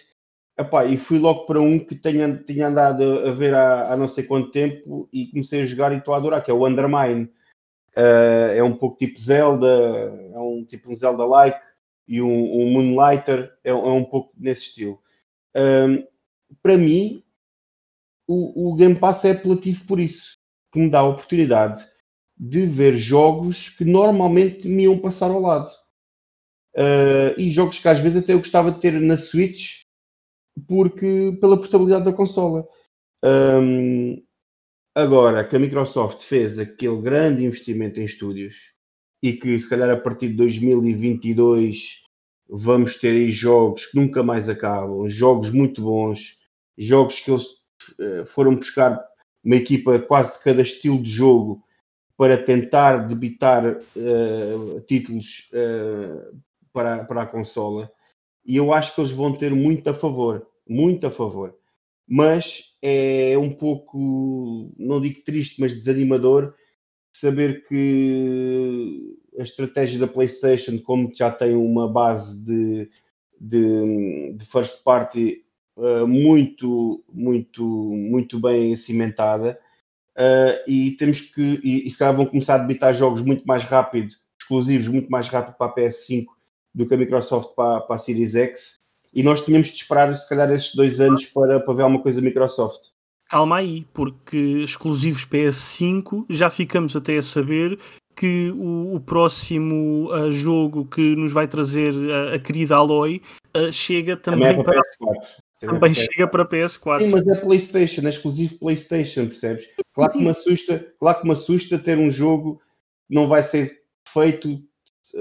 [0.58, 4.06] epá, e fui logo para um que tinha, tinha andado a ver há, há não
[4.06, 7.28] sei quanto tempo e comecei a jogar e estou a adorar, que é o Undermine.
[7.96, 11.60] Uh, é um pouco tipo Zelda, é um, tipo um Zelda-like
[12.06, 15.00] e um, um Moonlighter, é, é, um pouco nesse estilo.
[15.54, 16.06] Um,
[16.62, 17.22] para mim,
[18.26, 20.36] o, o Game Pass é apelativo por isso,
[20.72, 21.84] que me dá a oportunidade
[22.36, 25.70] de ver jogos que normalmente me iam passar ao lado.
[26.74, 29.80] Uh, e jogos que às vezes até eu gostava de ter na Switch
[30.66, 32.66] porque pela portabilidade da consola.
[33.22, 34.22] Um,
[34.94, 38.72] agora que a Microsoft fez aquele grande investimento em estúdios
[39.22, 42.02] e que se calhar a partir de 2022
[42.48, 46.38] vamos ter aí jogos que nunca mais acabam, jogos muito bons,
[46.76, 49.00] jogos que eles uh, foram buscar
[49.44, 51.62] uma equipa quase de cada estilo de jogo
[52.16, 56.36] para tentar debitar uh, títulos uh,
[56.72, 57.90] para, para a consola.
[58.44, 61.56] E eu acho que eles vão ter muito a favor, muito a favor.
[62.12, 66.52] Mas é um pouco, não digo triste, mas desanimador
[67.12, 72.90] saber que a estratégia da PlayStation, como já tem uma base de,
[73.40, 75.44] de, de first party
[75.76, 79.56] uh, muito, muito, muito bem cimentada,
[80.18, 83.62] uh, e temos que, e, e se calhar vão começar a debitar jogos muito mais
[83.62, 86.26] rápido, exclusivos, muito mais rápido para a PS5
[86.74, 88.80] do que a Microsoft para, para a Series X,
[89.12, 92.20] e nós tínhamos de esperar se calhar esses dois anos para, para ver alguma coisa
[92.20, 92.90] da Microsoft.
[93.28, 97.78] Calma aí, porque exclusivos PS5 já ficamos até a saber
[98.16, 103.22] que o, o próximo uh, jogo que nos vai trazer uh, a querida Aloy
[103.56, 105.36] uh, chega também, também é para, para PS4.
[105.60, 106.98] Também chega para PS4.
[106.98, 109.64] Sim, mas é PlayStation, é exclusivo PlayStation, percebes?
[109.94, 112.60] Claro que me assusta, claro que me assusta ter um jogo
[113.08, 113.70] que não vai ser
[114.08, 114.60] feito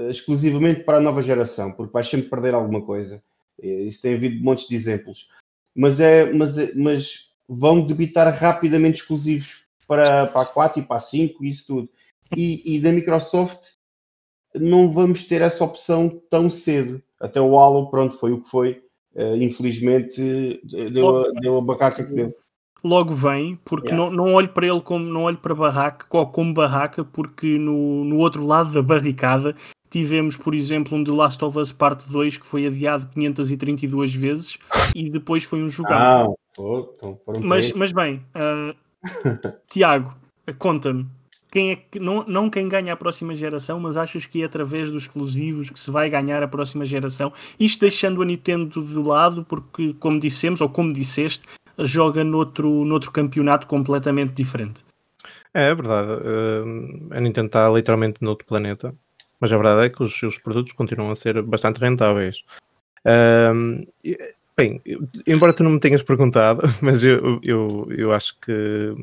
[0.08, 3.22] exclusivamente para a nova geração, porque vais sempre perder alguma coisa.
[3.62, 5.28] Isso tem havido montes de exemplos.
[5.74, 10.96] Mas é, mas, é, mas vão debitar rapidamente exclusivos para, para a 4 e para
[10.96, 11.88] a 5 e isso tudo
[12.36, 13.74] e, e da Microsoft
[14.54, 17.02] não vamos ter essa opção tão cedo.
[17.20, 18.82] Até o Halo, pronto, foi o que foi.
[19.14, 22.34] Uh, infelizmente deu a, deu a barraca que deu.
[22.82, 24.10] Logo vem, porque yeah.
[24.10, 28.18] não, não olho para ele como não olho para barraca, como barraca, porque no, no
[28.18, 29.54] outro lado da barricada
[29.90, 34.58] tivemos, por exemplo, um The Last of Us Parte 2 que foi adiado 532 vezes
[34.94, 36.30] e depois foi um jogado.
[36.30, 38.74] Ah, então foram mas, mas bem, uh,
[39.68, 40.14] Tiago,
[40.58, 41.06] conta-me,
[41.50, 44.90] quem é que não, não quem ganha a próxima geração, mas achas que é através
[44.90, 47.32] dos exclusivos que se vai ganhar a próxima geração?
[47.58, 51.44] Isto deixando a Nintendo de lado, porque, como dissemos, ou como disseste,
[51.76, 54.84] joga noutro, noutro campeonato completamente diferente.
[55.52, 56.12] É, é verdade.
[56.12, 58.94] Uh, a Nintendo está literalmente noutro planeta,
[59.40, 62.44] mas a verdade é que os seus produtos continuam a ser bastante rentáveis.
[63.04, 63.86] Uh,
[64.56, 64.80] bem,
[65.26, 68.94] embora tu não me tenhas perguntado, mas eu, eu, eu acho que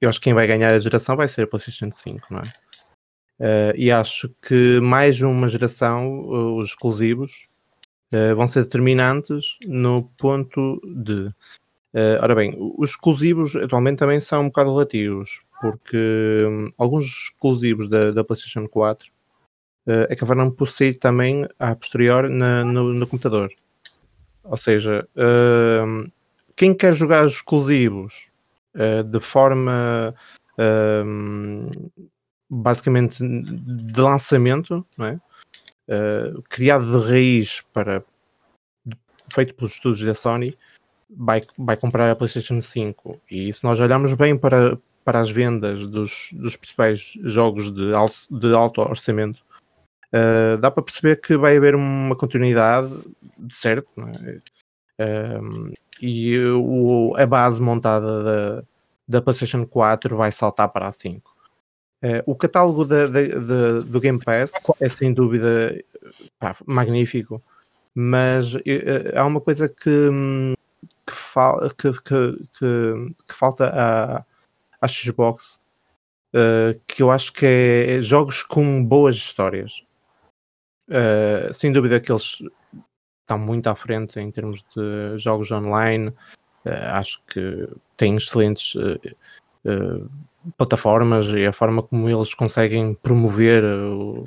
[0.00, 2.42] eu acho que quem vai ganhar a geração vai ser a PlayStation 5, não é?
[3.38, 7.48] Uh, e acho que mais uma geração, uh, os exclusivos,
[8.12, 11.30] uh, vão ser determinantes no ponto de.
[12.20, 18.10] ora bem, os exclusivos atualmente também são um bocado relativos, porque um, alguns exclusivos da,
[18.10, 19.10] da PlayStation 4
[20.10, 23.52] acabaram por sair também a posterior na, no, no, computador.
[24.42, 25.06] Ou seja,
[26.56, 28.30] quem quer jogar os exclusivos
[28.74, 30.14] uh, de forma
[30.58, 32.00] uh,
[32.48, 35.20] basicamente de lançamento, é?
[35.88, 38.02] Uh, criado de raiz para
[39.32, 40.56] feito pelos estudos da Sony,
[41.08, 43.20] vai, vai comprar a PlayStation 5.
[43.30, 47.90] E se nós olharmos bem para, para as vendas dos, dos principais jogos de,
[48.30, 49.44] de alto orçamento,
[50.12, 52.92] uh, dá para perceber que vai haver uma continuidade,
[53.52, 53.88] certo?
[54.98, 55.38] É?
[55.38, 58.64] Uh, e o, a base montada da,
[59.08, 61.30] da PlayStation 4 vai saltar para a 5.
[61.30, 61.34] Uh,
[62.02, 65.74] eh, o catálogo da, da, da, do Game Pass é sem dúvida
[66.38, 67.42] pá, magnífico,
[67.94, 68.60] mas uh,
[69.14, 70.10] há uma coisa que,
[71.06, 74.24] que, fal, que, que, falta à,
[74.80, 75.58] à Xbox
[76.34, 79.85] uh, que eu acho que é jogos com boas histórias.
[81.52, 82.38] Sem dúvida que eles
[83.26, 86.08] estão muito à frente em termos de jogos online.
[86.64, 90.10] Uh, acho que têm excelentes uh,
[90.56, 93.64] plataformas e a forma como eles conseguem promover,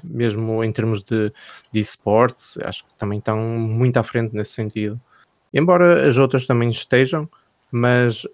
[0.04, 1.32] mesmo em termos de,
[1.72, 5.00] de esportes, acho que também estão muito à frente nesse sentido.
[5.54, 7.28] Embora as outras também estejam,
[7.72, 8.28] mas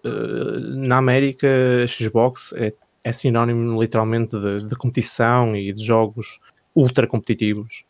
[0.84, 1.47] na América
[1.88, 2.73] Xbox é,
[3.03, 6.39] é sinónimo literalmente de, de, competição e de jogos
[6.76, 7.85] ultra competitivos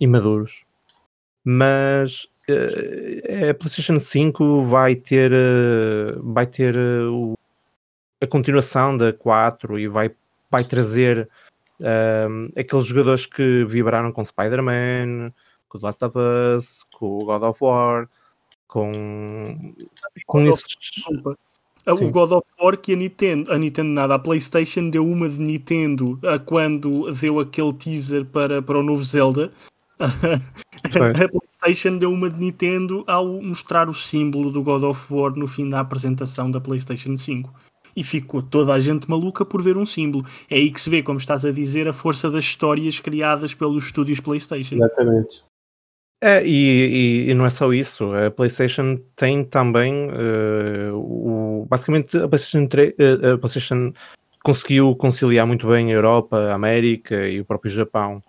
[0.00, 0.64] e maduros
[1.50, 7.38] mas uh, a PlayStation 5 vai ter, uh, vai ter uh, o,
[8.20, 10.10] a continuação da 4 e vai,
[10.50, 11.28] vai trazer
[11.80, 15.32] Uh, aqueles jogadores que vibraram com Spider-Man,
[15.68, 18.08] com The Last of Us, com God of War,
[18.66, 18.92] com,
[20.26, 20.76] com esses.
[21.92, 25.40] O God of War que a Nintendo, a Nintendo nada, a PlayStation deu uma de
[25.40, 29.50] Nintendo a quando deu aquele teaser para, para o novo Zelda.
[29.98, 35.46] a PlayStation deu uma de Nintendo ao mostrar o símbolo do God of War no
[35.46, 37.50] fim da apresentação da PlayStation 5
[37.96, 40.24] e ficou toda a gente maluca por ver um símbolo.
[40.48, 43.86] É aí que se vê, como estás a dizer, a força das histórias criadas pelos
[43.86, 44.76] estúdios PlayStation.
[44.76, 45.42] Exatamente.
[46.20, 52.16] É, e, e, e, não é só isso, a PlayStation tem também uh, o, basicamente
[52.16, 53.92] a PlayStation, 3, uh, eh, a PlayStation
[54.42, 58.20] conseguiu conciliar muito bem a Europa, a América e o próprio Japão,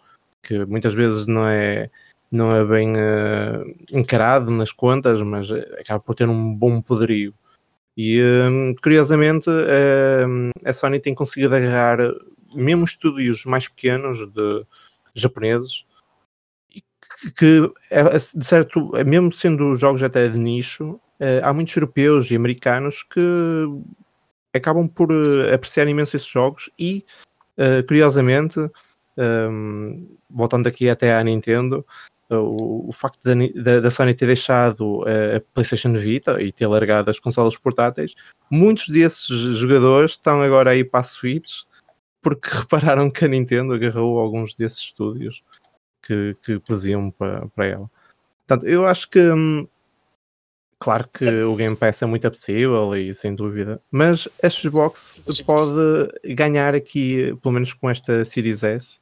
[0.43, 1.89] que muitas vezes não é,
[2.31, 7.33] não é bem uh, encarado nas contas, mas acaba por ter um bom poderio.
[7.97, 8.21] E
[8.81, 9.49] curiosamente
[10.63, 11.97] a Sony tem conseguido agarrar
[12.53, 14.65] mesmo estúdios mais pequenos de
[15.13, 15.83] japoneses
[17.37, 20.99] que é, é, de certo, é, mesmo sendo jogos até de nicho,
[21.43, 23.19] há muitos europeus e americanos que
[24.53, 25.11] acabam por
[25.53, 27.03] apreciar imenso esses jogos e
[27.89, 28.57] curiosamente
[29.51, 31.85] hum, voltando aqui até à Nintendo
[32.29, 37.57] o, facto da, da, Sony ter deixado a PlayStation Vita e ter largado as consolas
[37.57, 38.15] portáteis,
[38.49, 41.63] muitos desses jogadores estão agora aí para a Switch
[42.21, 45.43] porque repararam que a Nintendo agarrou alguns desses estúdios
[46.09, 47.91] que, que produziam para, para ela.
[48.47, 49.67] Portanto, eu acho que hum,
[50.79, 56.33] claro que o Game Pass é muito apetecível e sem dúvida, mas a Xbox pode
[56.33, 58.99] ganhar aqui, pelo menos com esta Series S,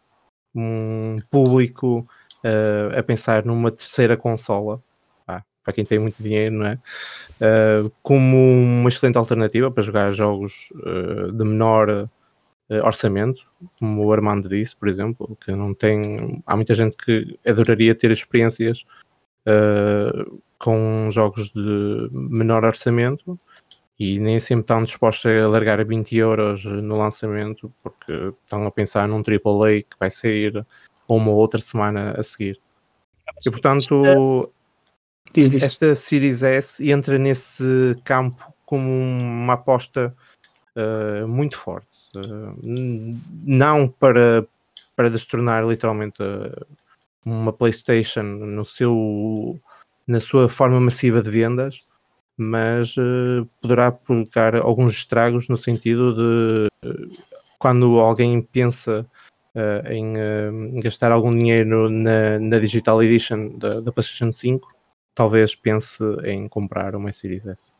[0.53, 2.05] um público
[2.43, 4.81] uh, a pensar numa terceira consola,
[5.25, 6.79] ah, para quem tem muito dinheiro, não é?
[7.39, 12.09] Uh, como uma excelente alternativa para jogar jogos uh, de menor
[12.83, 13.41] orçamento,
[13.79, 16.43] como o Armando disse, por exemplo, que não tem.
[16.45, 18.85] Há muita gente que adoraria ter experiências
[20.59, 23.39] com jogos de menor orçamento
[23.99, 29.07] e nem sempre estão dispostos a largar 20 euros no lançamento porque estão a pensar
[29.07, 30.65] num AAA que vai sair
[31.07, 32.59] ou uma outra semana a seguir.
[33.45, 34.51] E portanto,
[35.61, 40.15] esta Series S entra nesse campo como uma aposta
[40.75, 41.86] uh, muito forte.
[42.15, 44.45] Uh, não para,
[44.95, 46.65] para destronar literalmente uh,
[47.25, 49.59] uma PlayStation no seu,
[50.07, 51.85] na sua forma massiva de vendas,
[52.37, 52.95] mas
[53.61, 56.69] poderá provocar alguns estragos no sentido de
[57.57, 59.07] quando alguém pensa
[59.89, 64.69] em gastar algum dinheiro na, na Digital Edition da, da, PlayStation 5,
[65.15, 67.73] talvez pense em comprar uma Series S.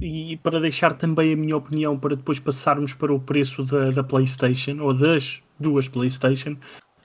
[0.00, 4.02] E para deixar também a minha opinião, para depois passarmos para o preço da, da
[4.02, 6.56] PlayStation ou das duas PlayStation,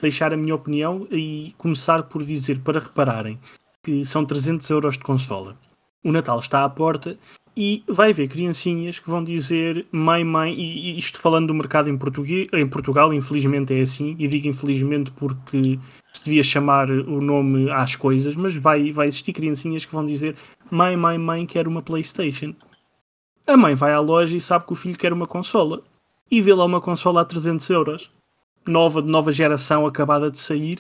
[0.02, 3.40] deixar a minha opinião e começar por dizer para repararem
[3.84, 5.58] que são 300 euros de consola.
[6.04, 7.18] O Natal está à porta
[7.56, 11.98] e vai haver criancinhas que vão dizer mãe, mãe, e isto falando do mercado em,
[11.98, 15.80] português, em Portugal, infelizmente é assim, e digo infelizmente porque
[16.14, 20.36] se devia chamar o nome às coisas, mas vai, vai existir criancinhas que vão dizer
[20.70, 22.54] mãe, mãe, mãe, quero uma Playstation.
[23.46, 25.82] A mãe vai à loja e sabe que o filho quer uma consola,
[26.30, 28.12] e vê lá uma consola a 300 euros,
[28.66, 30.80] nova, de nova geração, acabada de sair.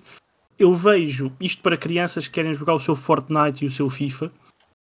[0.59, 4.31] Eu vejo, isto para crianças que querem jogar o seu Fortnite e o seu FIFA,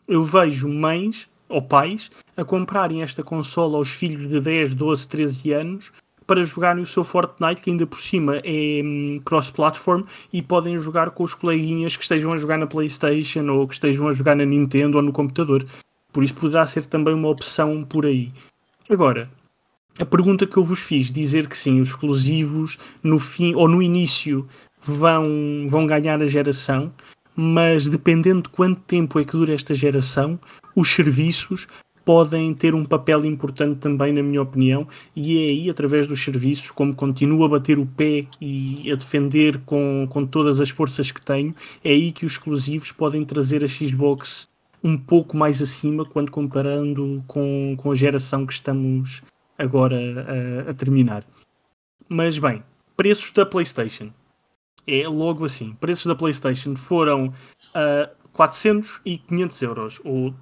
[0.08, 5.52] eu vejo mães ou pais a comprarem esta consola aos filhos de 10, 12, 13
[5.52, 5.92] anos
[6.26, 11.10] para jogarem o seu Fortnite, que ainda por cima é hum, cross-platform e podem jogar
[11.10, 14.44] com os coleguinhas que estejam a jogar na PlayStation ou que estejam a jogar na
[14.44, 15.66] Nintendo ou no computador.
[16.12, 18.32] Por isso poderá ser também uma opção por aí.
[18.88, 19.30] Agora,
[19.98, 23.82] a pergunta que eu vos fiz, dizer que sim, os exclusivos no fim ou no
[23.82, 24.48] início
[24.82, 26.92] vão, vão ganhar a geração,
[27.36, 30.38] mas dependendo de quanto tempo é que dura esta geração,
[30.74, 31.66] os serviços
[32.04, 34.86] podem ter um papel importante também, na minha opinião,
[35.16, 39.58] e é aí, através dos serviços, como continuo a bater o pé e a defender
[39.64, 43.68] com, com todas as forças que tenho, é aí que os exclusivos podem trazer a
[43.68, 44.48] Xbox
[44.82, 49.22] um pouco mais acima quando comparando com, com a geração que estamos
[49.58, 49.96] agora
[50.66, 51.24] a, a terminar.
[52.08, 52.62] Mas bem,
[52.96, 54.10] preços da PlayStation.
[54.86, 55.72] É logo assim.
[55.80, 60.34] Preços da PlayStation foram uh, 400 e 500 euros, ou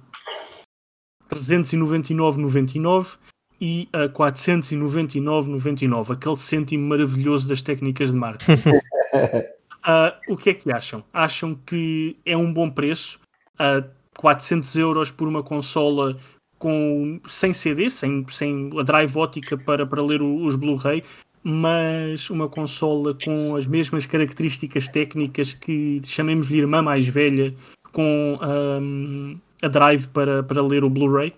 [1.35, 3.17] 399,99
[3.61, 8.69] e a 499,99, aquele cêntimo maravilhoso das técnicas de marketing.
[8.69, 11.03] uh, o que é que acham?
[11.13, 13.19] Acham que é um bom preço?
[13.55, 16.17] Uh, 400 euros por uma consola
[16.59, 21.03] com, sem CD, sem, sem a drive ótica para, para ler os Blu-ray,
[21.43, 27.53] mas uma consola com as mesmas características técnicas que chamemos-lhe irmã mais velha,
[27.91, 31.33] com um, a drive para, para ler o Blu-ray,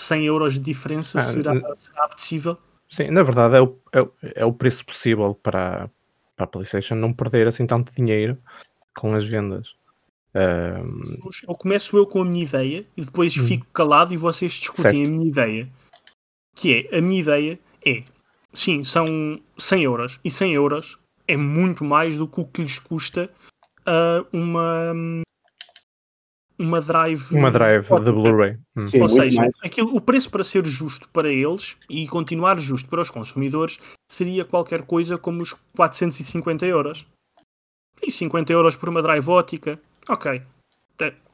[0.00, 2.58] 100 euros de diferença ah, será, será apetecível?
[2.90, 5.90] Sim, na verdade é o, é, é o preço possível para,
[6.36, 8.36] para a PlayStation não perder assim tanto dinheiro
[8.94, 9.74] com as vendas.
[10.34, 11.02] Um...
[11.48, 13.46] Eu começo eu com a minha ideia e depois hum.
[13.46, 15.06] fico calado e vocês discutem certo.
[15.06, 15.68] a minha ideia.
[16.54, 18.02] Que é, a minha ideia é,
[18.52, 19.06] sim, são
[19.56, 20.20] 100 euros.
[20.22, 23.30] E 100 euros é muito mais do que o que lhes custa
[23.86, 24.92] uh, uma
[26.58, 28.58] uma drive uma drive de Blu-ray.
[28.76, 28.84] Hum.
[29.00, 33.10] ou seja, aquilo, o preço para ser justo para eles e continuar justo para os
[33.10, 33.78] consumidores
[34.08, 37.06] seria qualquer coisa como os 450 euros.
[38.04, 39.78] E 50 euros por uma drive ótica
[40.08, 40.42] ok.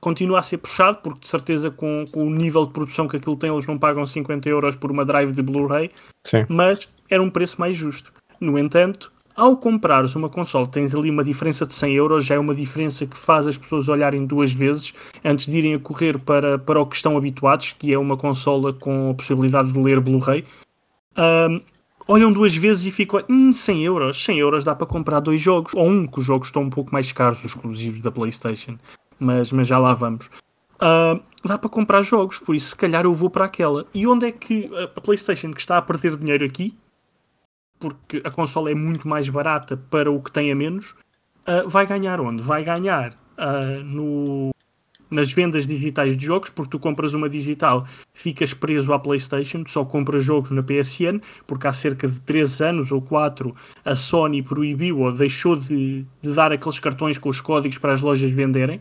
[0.01, 3.37] Continua a ser puxado, porque de certeza com, com, o nível de produção que aquilo
[3.37, 5.91] tem, eles não pagam 50 euros por uma drive de Blu-ray,
[6.49, 8.13] mas era um preço mais justo.
[8.41, 12.39] No entanto, ao comprares uma console, tens ali uma diferença de 100 euros, já é
[12.39, 14.93] uma diferença que faz as pessoas olharem duas vezes
[15.25, 18.73] antes de irem a correr para, para o que estão habituados, que é uma consola
[18.73, 20.45] com a possibilidade de ler Blu-ray.
[21.17, 21.61] Um,
[22.07, 25.73] olham duas vezes e ficam, hum, 100 euros, 100 euros dá para comprar dois jogos,
[25.75, 28.77] ou um, que os jogos estão um pouco mais caros, os exclusivos da PlayStation
[29.19, 30.27] mas, mas já lá vamos.
[30.77, 33.87] Uh, dá para comprar jogos, por isso se calhar eu vou para aquela.
[33.93, 36.77] E onde é que a PlayStation que está a perder dinheiro aqui,
[37.79, 40.95] porque a consola é muito mais barata para o que tem a menos,
[41.47, 42.43] uh, vai ganhar onde?
[42.43, 44.51] Vai ganhar uh, no,
[45.11, 49.85] nas vendas digitais de jogos, porque tu compras uma digital, ficas preso à PlayStation, só
[49.85, 53.55] compras jogos na PSN, porque há cerca de 3 anos ou 4
[53.85, 58.01] a Sony proibiu ou deixou de, de dar aqueles cartões com os códigos para as
[58.01, 58.81] lojas venderem.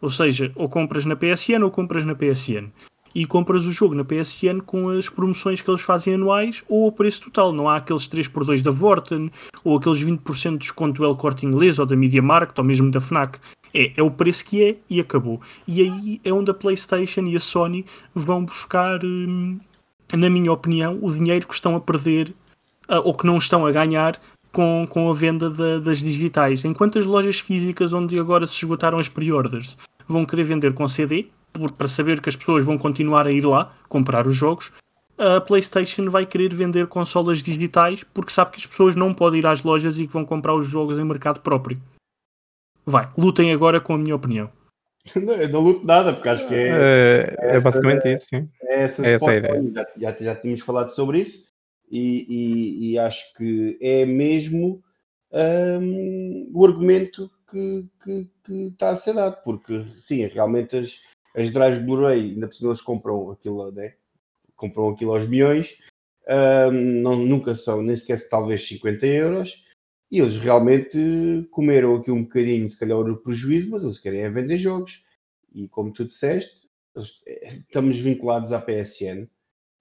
[0.00, 2.70] Ou seja, ou compras na PSN ou compras na PSN.
[3.14, 6.92] E compras o jogo na PSN com as promoções que eles fazem anuais ou o
[6.92, 7.52] preço total.
[7.52, 9.30] Não há aqueles 3x2 da Vorten
[9.64, 12.90] ou aqueles 20% de desconto do El Corte Inglês ou da Media Market ou mesmo
[12.90, 13.38] da Fnac.
[13.74, 15.40] É, é o preço que é e acabou.
[15.66, 17.84] E aí é onde a PlayStation e a Sony
[18.14, 19.58] vão buscar, hum,
[20.12, 22.34] na minha opinião, o dinheiro que estão a perder
[22.88, 24.18] uh, ou que não estão a ganhar
[24.52, 26.64] com, com a venda da, das digitais.
[26.64, 31.26] Enquanto as lojas físicas, onde agora se esgotaram as pre-orders, vão querer vender com CD,
[31.52, 34.72] por, para saber que as pessoas vão continuar a ir lá comprar os jogos,
[35.16, 39.46] a PlayStation vai querer vender consolas digitais porque sabe que as pessoas não podem ir
[39.46, 41.80] às lojas e que vão comprar os jogos em mercado próprio.
[42.86, 44.50] Vai, lutem agora com a minha opinião.
[45.16, 46.68] Não, eu não luto nada, porque acho que é.
[46.68, 48.48] É, é essa, basicamente isso, sim.
[48.62, 49.72] É essa, é essa ideia.
[49.72, 51.48] Já, já, já tínhamos falado sobre isso
[51.90, 54.82] e, e, e acho que é mesmo
[55.32, 61.00] um, o argumento que, que, que, está a ser dado, porque sim, realmente as,
[61.34, 63.94] as drives Blu-ray, ainda por cima eles compram aquilo, né?
[64.56, 65.78] compram aquilo aos milhões,
[66.28, 69.64] um, não, nunca são, nem sequer talvez 50 euros,
[70.10, 74.30] e eles realmente comeram aqui um bocadinho, se calhar, o prejuízo, mas eles querem é
[74.30, 75.04] vender jogos.
[75.54, 76.68] E como tu disseste,
[77.26, 79.24] eh, estamos vinculados à PSN.
[79.24, 79.28] Uh,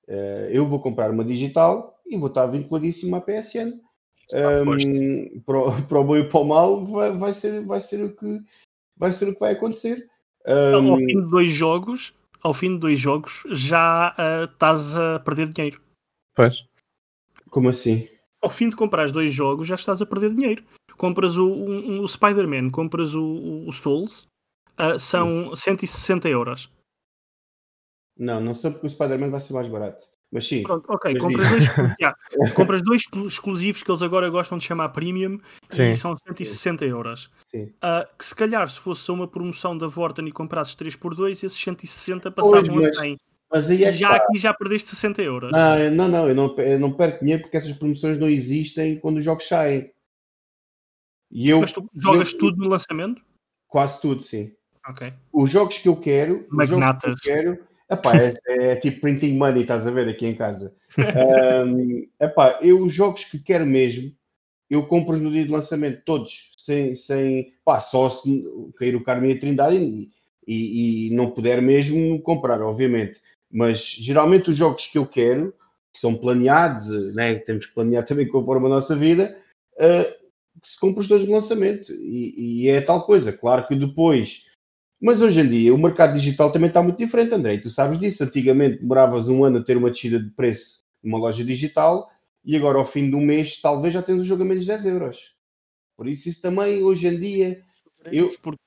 [0.07, 3.79] eh, eu vou comprar uma digital e vou estar vinculadíssimo à PSN.
[4.33, 8.13] Um, para, para o bom e para o mal vai, vai, ser, vai, ser o
[8.13, 8.39] que,
[8.97, 10.09] vai ser o que vai acontecer.
[10.47, 15.19] Um, ao fim de dois jogos, ao fim de dois jogos, já uh, estás a
[15.19, 15.81] perder dinheiro.
[16.33, 16.65] Pois.
[17.49, 18.07] Como assim?
[18.41, 20.63] Ao fim de comprar dois jogos, já estás a perder dinheiro.
[20.95, 24.27] Compras o, um, o Spider-Man, compras o, o Souls,
[24.79, 26.71] uh, são 160 euros.
[28.17, 30.07] Não, não sei porque o Spider-Man vai ser mais barato.
[30.31, 30.63] Mas sim.
[30.63, 31.17] Pronto, ok.
[31.17, 31.65] Compras dois,
[32.01, 32.17] yeah,
[32.53, 35.91] compras dois, exclusivos que eles agora gostam de chamar premium sim.
[35.91, 36.91] e são 160 sim.
[36.91, 37.31] euros.
[37.45, 37.63] Sim.
[37.63, 42.31] Uh, que se calhar, se fosse uma promoção da Vorten e comprasses 3x2, esses 160
[42.31, 43.17] passavam pois, a 100.
[43.49, 45.51] Mas aí é já aqui já perdeste 60 euros.
[45.51, 49.17] Não, não, não eu, não, eu não perco dinheiro porque essas promoções não existem quando
[49.17, 49.89] os jogos saem.
[51.31, 53.21] E eu, Mas tu jogas eu, tudo no lançamento?
[53.67, 54.53] Quase tudo, sim.
[54.87, 55.13] Ok.
[55.31, 59.37] Os jogos que eu quero, os jogos que eu quero Epá, é, é, tipo printing
[59.37, 60.73] money, estás a ver aqui em casa.
[61.67, 64.11] Um, epá, eu os jogos que quero mesmo,
[64.69, 68.43] eu compro no dia de lançamento, todos, sem, sem pá, só se
[68.77, 70.09] cair o Carmen e a Trindade e,
[70.47, 73.21] e, e, não puder mesmo comprar, obviamente.
[73.49, 75.53] Mas geralmente os jogos que eu quero,
[75.93, 79.37] que são planeados, né, temos que planear também conforme a nossa vida,
[79.75, 80.27] uh,
[80.63, 81.93] se compra os dois de lançamento.
[81.93, 83.31] E, e é tal coisa.
[83.31, 84.46] Claro que depois
[84.99, 87.55] mas hoje em dia o mercado digital também está muito diferente, André.
[87.55, 88.23] E tu sabes disso.
[88.23, 92.09] Antigamente demoravas um ano a ter uma descida de preço numa loja digital
[92.43, 94.85] e agora ao fim de um mês talvez já tens o jogo a menos 10
[94.85, 95.35] euros.
[95.95, 97.61] Por isso, isso também hoje em dia.
[98.11, 98.59] Eu, porque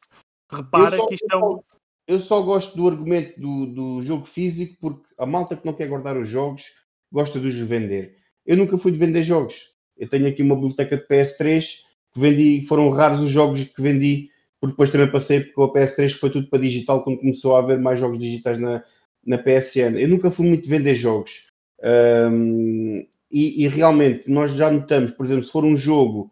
[0.51, 1.61] repara eu só, que isto é um.
[2.07, 5.89] Eu só gosto do argumento do, do jogo físico porque a malta que não quer
[5.89, 6.65] guardar os jogos
[7.11, 8.17] gosta de os vender.
[8.45, 9.71] Eu nunca fui de vender jogos.
[9.97, 11.79] Eu tenho aqui uma biblioteca de PS3
[12.13, 14.29] que vendi, foram raros os jogos que vendi,
[14.61, 17.61] porque depois também passei com a PS3 que foi tudo para digital quando começou a
[17.61, 18.85] haver mais jogos digitais na,
[19.25, 19.99] na PSN.
[19.99, 21.47] Eu nunca fui muito vender jogos.
[21.83, 26.31] Um, e, e, realmente nós já notamos, por exemplo, se for um jogo,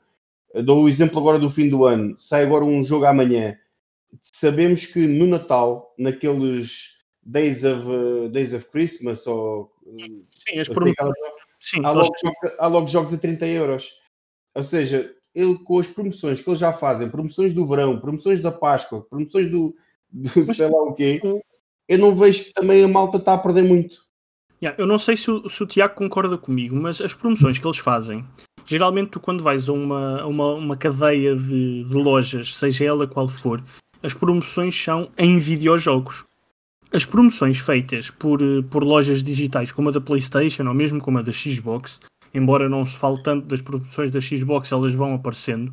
[0.63, 3.57] dou o exemplo agora do fim do ano, sai agora um jogo amanhã,
[4.21, 11.15] sabemos que no Natal, naqueles Days of, uh, Days of Christmas ou Sim, as promoções.
[11.85, 14.01] Há, há logo jogos a 30 euros.
[14.55, 18.51] Ou seja, ele com as promoções que eles já fazem, promoções do verão, promoções da
[18.51, 19.75] Páscoa, promoções do,
[20.11, 21.21] do Mas, sei lá o quê,
[21.89, 24.09] eu não vejo que também a malta está a perder muito.
[24.61, 27.67] Yeah, eu não sei se o, se o Tiago concorda comigo, mas as promoções que
[27.67, 28.25] eles fazem,
[28.67, 33.29] geralmente tu quando vais a uma, uma, uma cadeia de, de lojas, seja ela qual
[33.29, 33.63] for,
[34.03, 36.25] as promoções são em videojogos
[36.93, 41.19] as promoções feitas por, eh, por lojas digitais como a da PlayStation ou mesmo como
[41.19, 42.01] a da Xbox,
[42.33, 45.73] embora não se fale tanto das promoções da Xbox, elas vão aparecendo,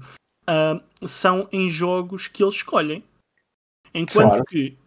[0.50, 3.04] uh, são em jogos que eles escolhem.
[3.94, 4.46] Enquanto claro.
[4.46, 4.78] que,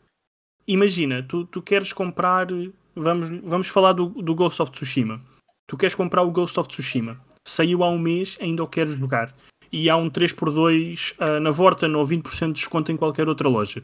[0.67, 2.47] imagina, tu, tu queres comprar,
[2.95, 5.21] vamos, vamos falar do, do Ghost of Tsushima.
[5.67, 9.35] Tu queres comprar o Ghost of Tsushima, saiu há um mês, ainda o queres jogar.
[9.71, 13.49] E há um 3x2 uh, ah, na Vorten ou 20% de desconto em qualquer outra
[13.49, 13.83] loja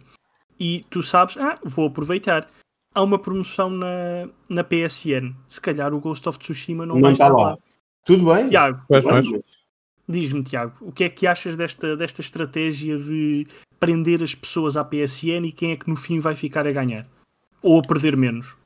[0.59, 2.49] e tu sabes, ah, vou aproveitar.
[2.95, 5.35] Há uma promoção na, na PSN.
[5.49, 7.51] Se calhar o Ghost of Tsushima não, não vai estar lá.
[7.51, 7.59] lá.
[8.05, 8.49] Tudo bem.
[8.49, 8.83] Tiago,
[10.09, 13.47] diz-me, Tiago, o que é que achas desta, desta estratégia de
[13.81, 17.07] prender as pessoas à PSN e quem é que no fim vai ficar a ganhar?
[17.63, 18.57] Ou a perder menos?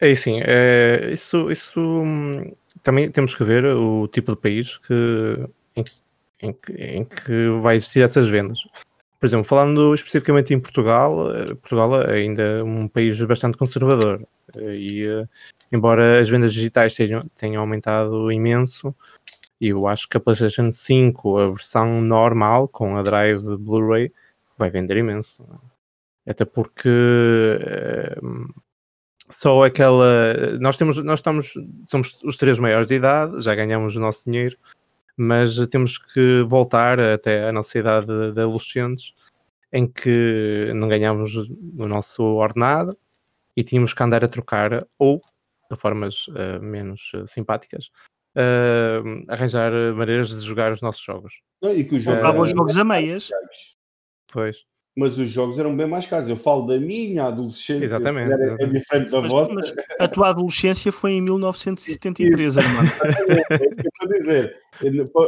[0.00, 2.52] É assim, é, isso, isso hum,
[2.82, 5.84] também temos que ver o tipo de país que, em,
[6.42, 8.58] em, que, em que vai existir essas vendas.
[9.18, 14.74] Por exemplo, falando especificamente em Portugal, eh, Portugal é ainda um país bastante conservador eh,
[14.74, 15.26] e, eh,
[15.72, 18.94] embora as vendas digitais tenham, tenham aumentado imenso,
[19.60, 24.12] eu acho que a PlayStation 5, a versão normal, com a Drive Blu-ray,
[24.58, 25.44] vai vender imenso.
[26.26, 26.88] Até porque
[29.28, 30.58] só aquela.
[30.60, 31.54] Nós temos, nós estamos,
[31.86, 34.56] somos os três maiores de idade, já ganhamos o nosso dinheiro,
[35.16, 39.14] mas temos que voltar até a nossa idade de adolescentes,
[39.72, 42.96] em que não ganhávamos o nosso ordenado
[43.56, 45.20] e tínhamos que andar a trocar, ou
[45.70, 47.90] de formas uh, menos uh, simpáticas,
[48.36, 51.40] uh, arranjar maneiras de jogar os nossos jogos.
[51.62, 53.30] Não, e que os jogos, jogos a meias.
[54.30, 54.64] Pois
[54.96, 56.28] mas os jogos eram bem mais caros.
[56.28, 59.52] Eu falo da minha adolescência, exatamente, era, é diferente da mas, vossa.
[59.52, 62.82] Mas a tua adolescência foi em 1973, irmão.
[64.08, 64.56] É dizer,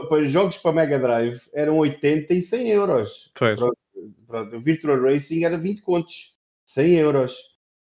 [0.09, 3.31] para, jogos para Mega Drive eram 80 e 100 euros.
[3.35, 3.77] Pronto,
[4.25, 7.37] pronto, o Virtual Racing era 20 contos, 100 euros.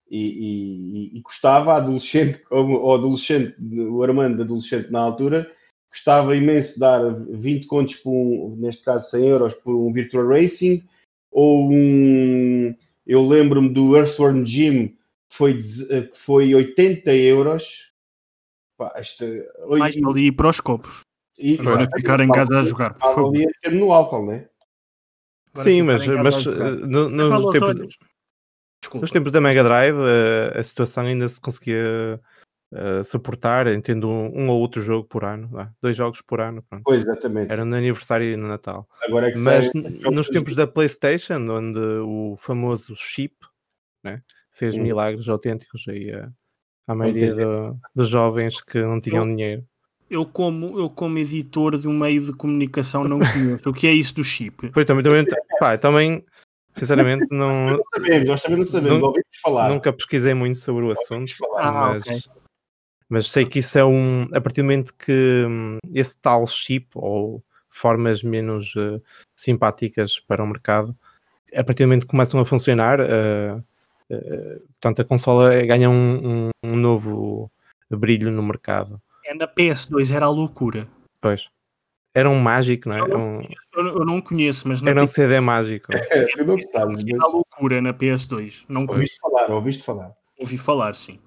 [0.09, 5.49] E, e, e custava a adolescente, como o adolescente, o Armando adolescente na altura,
[5.89, 10.83] custava imenso dar 20 contos por um, neste caso 100 euros por um Virtual Racing
[11.31, 12.75] ou um.
[13.07, 14.95] Eu lembro-me do Earthworm Jim, que
[15.29, 17.91] foi, que foi 80 euros.
[18.77, 19.25] Pá, esta,
[19.67, 21.01] Mais ali para os copos.
[21.37, 22.93] E, para ficar em casa a jogar.
[22.93, 23.35] Por favor.
[23.35, 24.49] ali a no álcool, não é?
[25.55, 27.97] Sim, mas, mas eh, no, no, nos, tempos,
[28.93, 32.21] nos tempos da Mega Drive a, eh, a situação ainda se conseguia
[32.71, 35.49] uh, suportar, entendo um, um, ou outro jogo por ano,
[35.81, 36.63] dois jogos por ano.
[36.63, 36.83] Pronto.
[36.83, 37.51] Pois, exatamente.
[37.51, 38.87] Era no aniversário e no Natal.
[39.03, 43.35] Agora é que Mas nos tempos da PlayStation, onde o famoso chip
[44.03, 44.81] né, fez hum.
[44.81, 46.29] milagres autênticos aí a,
[46.87, 49.65] a maioria do, dos jovens que não tinham eu, dinheiro.
[50.09, 53.69] Eu como, eu como editor de um meio de comunicação não conheço.
[53.69, 54.69] o que é isso do chip?
[54.73, 55.25] Pois, também, também,
[55.59, 56.25] pá, também
[56.73, 57.71] sinceramente não...
[57.71, 59.69] não sabemos, nós também não sabemos, não, ouvimos falar.
[59.69, 62.19] Nunca pesquisei muito sobre o assunto, ah, mas, okay.
[63.11, 64.25] Mas sei que isso é um.
[64.31, 69.03] A partir do momento que hum, esse tal chip ou formas menos uh,
[69.35, 70.95] simpáticas para o mercado,
[71.53, 73.57] a partir do momento que começam a funcionar, uh,
[74.09, 77.51] uh, portanto, a consola ganha um, um, um, novo
[77.89, 79.01] brilho no mercado.
[79.25, 80.87] É na PS2, era a loucura.
[81.19, 81.49] Pois.
[82.15, 83.01] Era um mágico, não é?
[83.01, 83.43] Eu não, um...
[83.75, 84.81] eu não conheço, mas.
[84.81, 85.87] Era um CD mágico.
[86.11, 87.03] É, tu não sabes.
[87.05, 88.63] Era a loucura na PS2.
[88.69, 90.13] Não ouviste falar, ouviste falar.
[90.39, 91.19] Ouvi falar, sim.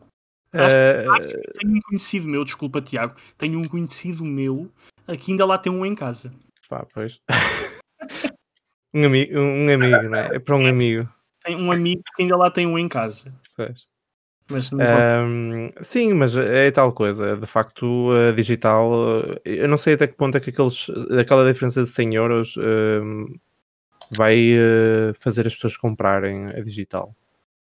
[0.55, 1.59] Uh...
[1.59, 3.17] tenho um conhecido meu, desculpa, Tiago.
[3.37, 4.71] Tenho um conhecido meu
[5.21, 6.33] que ainda lá tem um em casa.
[6.69, 7.21] Pá, pois.
[8.95, 10.37] um, amigo, um amigo, não é?
[10.37, 11.09] É para um amigo.
[11.43, 13.33] Tem um amigo que ainda lá tem um em casa.
[13.57, 13.87] Pois.
[14.51, 14.79] Mas um,
[15.83, 17.37] sim, mas é tal coisa.
[17.37, 18.93] De facto, a digital,
[19.45, 20.87] eu não sei até que ponto é que aqueles,
[21.19, 23.35] aquela diferença de 100 euros um,
[24.11, 27.17] vai uh, fazer as pessoas comprarem a digital.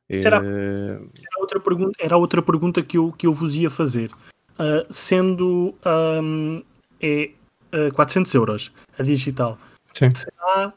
[0.09, 0.41] Será?
[0.43, 4.11] Eh, era outra pergunta, era outra pergunta que, eu, que eu vos ia fazer.
[4.57, 5.75] Uh, sendo
[6.23, 6.63] um,
[7.01, 7.31] é
[7.73, 9.57] uh, 400 euros, a digital.
[9.93, 10.11] Sim.
[10.13, 10.73] Será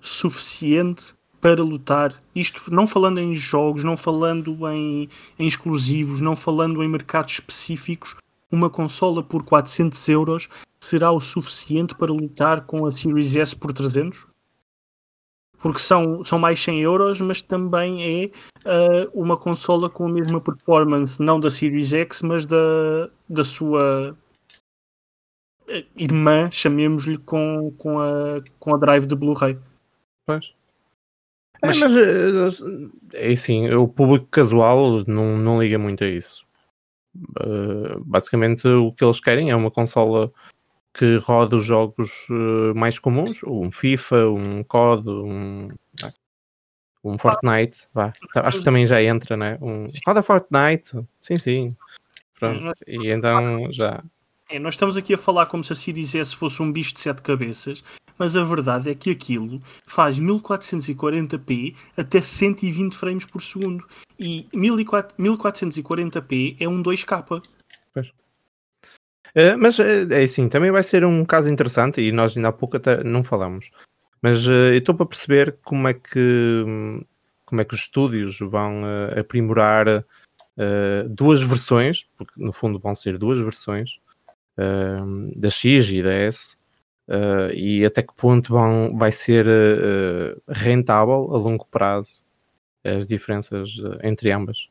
[0.00, 2.14] suficiente para lutar?
[2.34, 5.08] Isto não falando em jogos, não falando em,
[5.38, 8.16] em exclusivos, não falando em mercados específicos,
[8.50, 10.48] uma consola por 400 euros
[10.80, 14.26] será o suficiente para lutar com a Series S por 300?
[15.66, 18.26] Porque são, são mais 100 euros, mas também é
[18.64, 24.16] uh, uma consola com a mesma performance, não da Series X, mas da, da sua
[25.66, 29.58] eh, irmã, chamemos-lhe, com, com, a, com a drive de Blu-ray.
[30.24, 30.54] Pois.
[31.60, 32.62] Mas, é, mas
[33.12, 36.46] é assim, o público casual não, não liga muito a isso.
[37.40, 40.30] Uh, basicamente o que eles querem é uma consola
[40.96, 45.68] que roda os jogos uh, mais comuns, um FIFA, um COD, um,
[47.04, 48.12] um Fortnite, vá.
[48.36, 49.58] acho que também já entra, né?
[49.60, 51.76] Um, roda Fortnite, sim, sim.
[52.38, 52.72] Pronto.
[52.86, 54.02] E então já.
[54.48, 57.00] É, nós estamos aqui a falar como se a Series S fosse um bicho de
[57.00, 57.84] sete cabeças,
[58.16, 63.86] mas a verdade é que aquilo faz 1440p até 120 frames por segundo.
[64.18, 67.42] E 1440p é um 2K.
[67.92, 68.10] Pois.
[69.36, 72.52] Uh, mas uh, é assim, também vai ser um caso interessante e nós ainda há
[72.52, 73.70] pouco até não falamos.
[74.22, 76.64] Mas uh, eu estou para perceber como é que
[77.44, 78.82] como é que os estúdios vão
[79.16, 80.04] aprimorar
[81.08, 84.00] duas versões, porque no fundo vão ser duas versões
[85.36, 86.56] da X e da S,
[87.08, 92.22] uh, e até que ponto vão, vai ser uh, rentável a longo prazo
[92.84, 94.68] as diferenças entre ambas.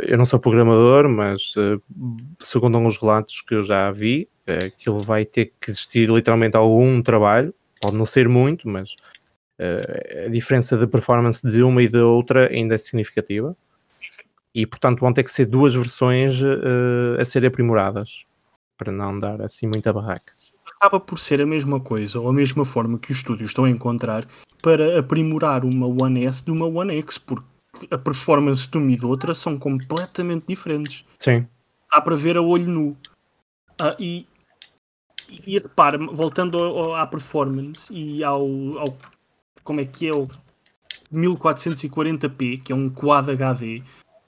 [0.00, 1.54] Eu não sou programador, mas
[2.40, 7.54] segundo alguns relatos que eu já vi, aquilo vai ter que existir literalmente algum trabalho,
[7.80, 8.94] pode não ser muito, mas
[10.26, 13.56] a diferença de performance de uma e da outra ainda é significativa.
[14.54, 18.26] E portanto vão ter que ser duas versões uh, a serem aprimoradas
[18.76, 20.32] para não dar assim muita barraca.
[20.76, 23.70] Acaba por ser a mesma coisa ou a mesma forma que os estúdios estão a
[23.70, 24.24] encontrar
[24.62, 27.46] para aprimorar uma One S de uma One X, porque
[27.90, 31.04] a performance de uma e de outra são completamente diferentes.
[31.18, 31.46] Sim.
[31.90, 32.96] Dá para ver a olho nu.
[33.78, 34.26] Ah, e,
[35.46, 38.46] e repara, voltando ao, à performance e ao,
[38.78, 38.98] ao,
[39.64, 40.28] como é que é o
[41.12, 43.82] 1440p, que é um Quad HD,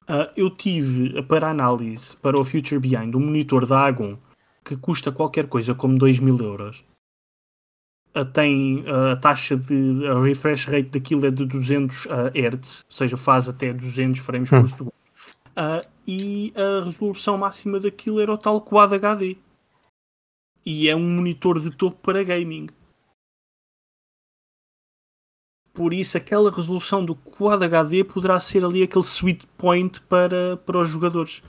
[0.09, 4.17] ah, eu tive para análise para o Future Behind um monitor da Agon
[4.65, 6.85] que custa qualquer coisa como 2 mil euros.
[8.33, 13.17] Tem a taxa de a refresh rate daquilo é de 200 uh, Hz, ou seja,
[13.17, 14.61] faz até 200 frames hum.
[14.61, 14.95] por segundo.
[15.57, 19.37] Uh, e a resolução máxima daquilo era o tal Quad HD.
[20.65, 22.69] E é um monitor de topo para gaming.
[25.73, 30.79] Por isso, aquela resolução do Quad HD poderá ser ali aquele sweet point para, para
[30.79, 31.43] os jogadores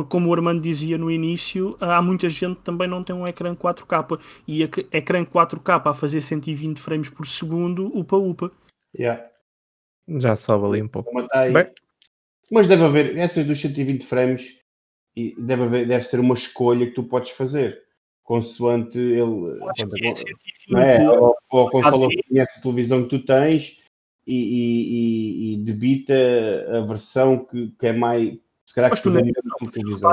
[0.00, 3.26] porque como o Armando dizia no início, há muita gente que também não tem um
[3.26, 8.50] ecrã 4K e ecrã 4K a fazer 120 frames por segundo, upa upa.
[8.98, 9.22] Yeah.
[10.08, 11.10] Já sobe ali um pouco.
[12.50, 14.58] Mas deve haver essas dos 120 frames
[15.14, 17.78] e deve, haver, deve ser uma escolha que tu podes fazer
[18.22, 21.10] consoante ele é não é?
[21.10, 23.82] ou, ou a consola conhece a televisão que tu tens
[24.24, 26.14] e, e, e, e debita
[26.78, 28.38] a versão que, que é mais
[28.70, 30.12] se calhar que se vê na televisão.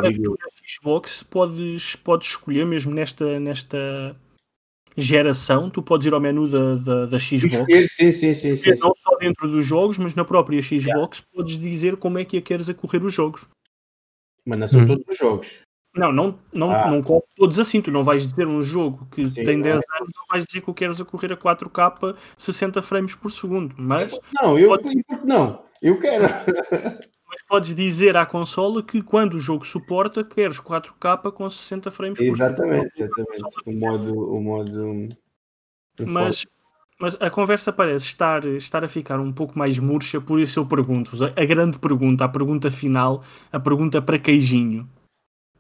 [0.66, 4.16] Xbox podes, podes escolher mesmo nesta, nesta
[4.98, 7.54] geração, tu podes ir ao menu da, da, da Xbox.
[7.88, 11.28] Sim, sim, sim, sim, Não só dentro dos jogos, mas na própria Xbox yeah.
[11.36, 13.48] podes dizer como é que a queres a correr os jogos.
[14.44, 14.88] Mas não são hum.
[14.88, 15.62] todos os jogos.
[15.96, 16.90] Não, não, não, ah.
[16.90, 17.80] não corre todos assim.
[17.80, 19.98] Tu não vais dizer um jogo que Sim, tem 10 é.
[20.00, 23.76] anos, não vais dizer que o queres a correr a 4K 60 frames por segundo.
[23.78, 24.20] Mas.
[24.42, 25.04] Não, eu pode...
[25.24, 26.26] não, eu quero.
[27.28, 32.20] Mas podes dizer à consola que quando o jogo suporta, queres 4K com 60 frames
[32.20, 33.34] exatamente, por segundo.
[33.34, 34.32] Exatamente, o modo.
[34.34, 35.10] O modo
[36.06, 36.46] mas,
[37.00, 40.66] mas a conversa parece estar, estar a ficar um pouco mais murcha, por isso eu
[40.66, 44.88] pergunto a grande pergunta, a pergunta final, a pergunta para queijinho.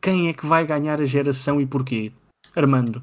[0.01, 2.11] Quem é que vai ganhar a geração e porquê?
[2.55, 3.01] Armando.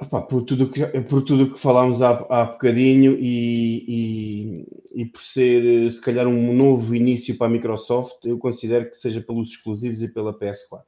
[0.00, 5.20] Opa, por tudo que por tudo que falámos há, há bocadinho e, e, e, por
[5.20, 10.00] ser se calhar um novo início para a Microsoft, eu considero que seja pelos exclusivos
[10.00, 10.84] e pela PS4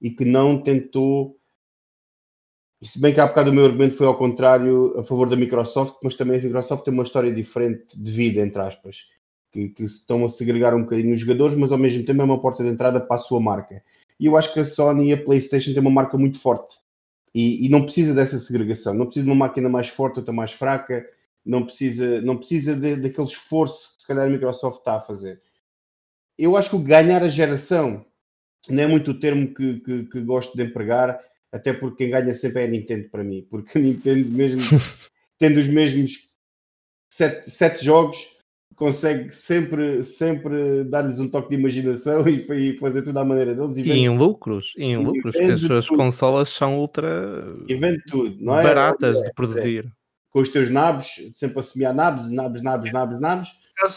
[0.00, 1.36] e que não tentou.
[2.80, 5.96] Se bem que há bocado o meu argumento foi ao contrário, a favor da Microsoft,
[6.04, 9.06] mas também a Microsoft tem uma história diferente de vida, entre aspas,
[9.50, 12.40] que, que estão a segregar um bocadinho os jogadores, mas ao mesmo tempo é uma
[12.40, 13.82] porta de entrada para a sua marca.
[14.20, 16.85] E eu acho que a Sony e a PlayStation têm uma marca muito forte
[17.36, 20.52] e, e, não precisa dessa segregação, não precisa de uma máquina mais forte, outra mais
[20.52, 21.06] fraca,
[21.44, 25.42] não precisa, não precisa de, daquele esforço que se calhar a Microsoft está a fazer.
[26.38, 28.06] Eu acho que o ganhar a geração
[28.70, 31.20] não é muito o termo que, que, que, gosto de empregar,
[31.52, 34.62] até porque quem ganha sempre é a Nintendo para mim, porque a Nintendo, mesmo
[35.38, 36.30] tendo os mesmos
[37.10, 38.35] sete, sete jogos,
[38.74, 43.76] consegue sempre, sempre dar-lhes um toque de imaginação e, e fazer tudo à maneira deles.
[43.76, 45.96] E, e em lucros, e em lucros, porque as suas tudo.
[45.96, 48.62] consolas são ultra e vende tudo, não é?
[48.62, 49.86] baratas é, de produzir.
[49.86, 49.90] É.
[50.30, 53.48] Com os teus nabos, sempre a semear nabos, nabos, nabos, nabos, nabos.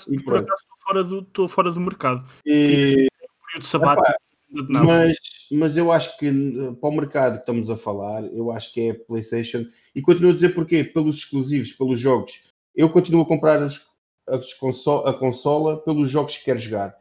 [0.09, 2.25] e por acaso estou fora do, estou fora do mercado.
[2.45, 3.07] E...
[3.47, 4.17] Período sabático.
[4.51, 5.17] Mas,
[5.51, 6.31] mas eu acho que
[6.79, 9.65] para o mercado que estamos a falar, eu acho que é a PlayStation.
[9.93, 10.83] E continuo a dizer porquê?
[10.83, 12.49] Pelos exclusivos, pelos jogos.
[12.75, 13.88] Eu continuo a comprar os,
[14.29, 16.95] a, consola pelos jogos que quero jogar.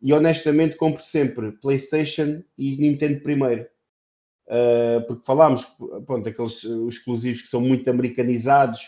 [0.00, 3.66] E honestamente compro sempre PlayStation e Nintendo primeiro.
[4.46, 5.64] Uh, porque falámos,
[6.06, 8.80] pronto, aqueles exclusivos que são muito americanizados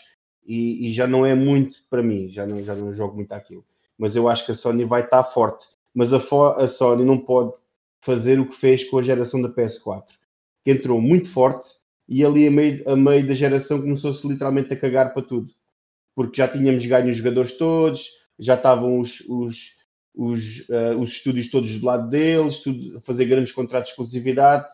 [0.45, 3.63] e, e, já não é muito para mim, já não, já não jogo muito aquilo.
[3.97, 5.67] Mas eu acho que a Sony vai estar forte.
[5.93, 7.53] Mas a, a Sony não pode
[8.01, 10.03] fazer o que fez com a geração da PS4,
[10.63, 11.71] que entrou muito forte
[12.09, 15.53] e ali a meio, a meio da geração começou-se literalmente a cagar para tudo
[16.15, 18.09] porque já tínhamos ganho os jogadores todos,
[18.39, 19.77] já estavam os, os,
[20.15, 24.65] os, uh, os estúdios todos do lado deles, tudo, fazer grandes contratos de exclusividade,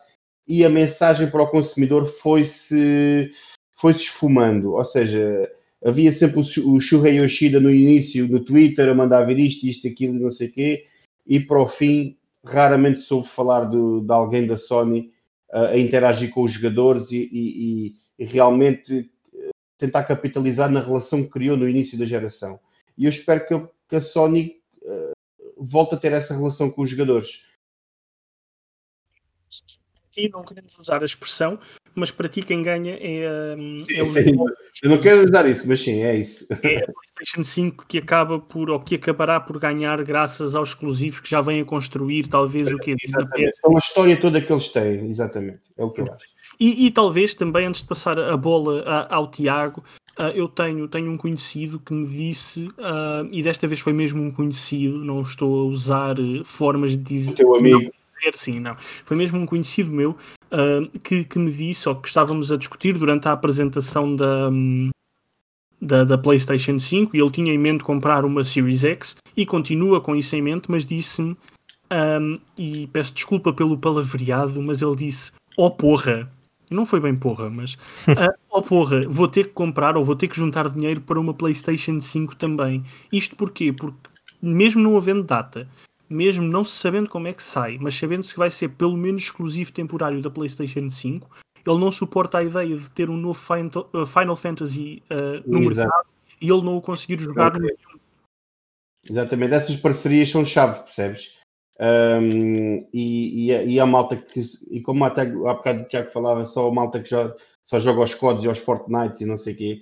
[0.46, 3.30] e a mensagem para o consumidor foi-se
[3.72, 5.50] foi -se esfumando, ou seja,
[5.84, 9.88] havia sempre o, o Shuhei Yoshida no início, no Twitter, a mandar ver isto, isto,
[9.88, 10.84] aquilo e não sei o quê,
[11.26, 15.10] e para o fim raramente soube falar do, de alguém da Sony
[15.52, 19.10] uh, a interagir com os jogadores e, e, e realmente
[19.80, 22.60] tentar capitalizar na relação que criou no início da geração.
[22.96, 25.12] E eu espero que, eu, que a Sony uh,
[25.56, 27.46] volte a ter essa relação com os jogadores.
[30.10, 31.58] Aqui não queremos usar a expressão,
[31.94, 34.32] mas para ti quem ganha é, um, sim, é o sim.
[34.82, 36.52] Eu não quero usar isso, mas sim, é isso.
[36.52, 41.20] É a PlayStation 5 que acaba por, ou que acabará por ganhar graças aos exclusivos
[41.20, 43.52] que já vêm a construir, talvez é, o que é.
[43.52, 45.70] São a história toda que eles têm, exatamente.
[45.76, 46.26] É o que eu acho.
[46.60, 49.82] E, e, talvez também, antes de passar a bola a, ao Tiago,
[50.18, 54.22] uh, eu tenho, tenho um conhecido que me disse, uh, e desta vez foi mesmo
[54.22, 57.32] um conhecido, não estou a usar uh, formas de dizer.
[57.32, 57.90] O teu amigo.
[58.34, 58.76] Sim, não.
[59.06, 60.14] Foi mesmo um conhecido meu
[61.02, 64.50] que, que me disse, ou que estávamos a discutir durante a apresentação da.
[64.50, 64.90] Um,
[65.80, 69.98] da, da, PlayStation 5 e ele tinha em mente comprar uma Series X e continua
[69.98, 71.34] com isso em mente, mas disse-me,
[71.90, 76.30] um, e peço desculpa pelo palavreado, mas ele disse: Oh porra,
[76.70, 77.74] não foi bem porra, mas.
[77.74, 81.34] Uh, oh porra, vou ter que comprar ou vou ter que juntar dinheiro para uma
[81.34, 82.84] PlayStation 5 também.
[83.12, 83.72] Isto porquê?
[83.72, 84.08] Porque,
[84.40, 85.68] mesmo não havendo data,
[86.08, 89.22] mesmo não se sabendo como é que sai, mas sabendo se vai ser pelo menos
[89.22, 91.28] exclusivo temporário da PlayStation 5,
[91.66, 96.06] ele não suporta a ideia de ter um novo Final Fantasy uh, no mercado
[96.40, 97.60] e ele não o conseguir jogar okay.
[97.60, 98.00] no
[99.08, 101.39] Exatamente, essas parcerias são chave, percebes?
[101.80, 104.38] Um, e, e, a, e, a, malta que,
[104.70, 108.00] e como até há bocado o Tiago falava, só a malta que já, só joga
[108.00, 109.80] aos codes e aos Fortnites e não sei o quê,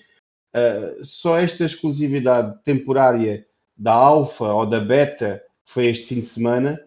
[0.55, 3.45] uh, só esta exclusividade temporária
[3.77, 6.81] da Alpha ou da Beta, que foi este fim de semana,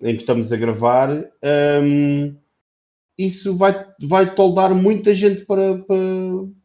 [0.00, 1.10] em que estamos a gravar,
[1.82, 2.36] um,
[3.16, 5.96] isso vai, vai toldar muita gente para, para,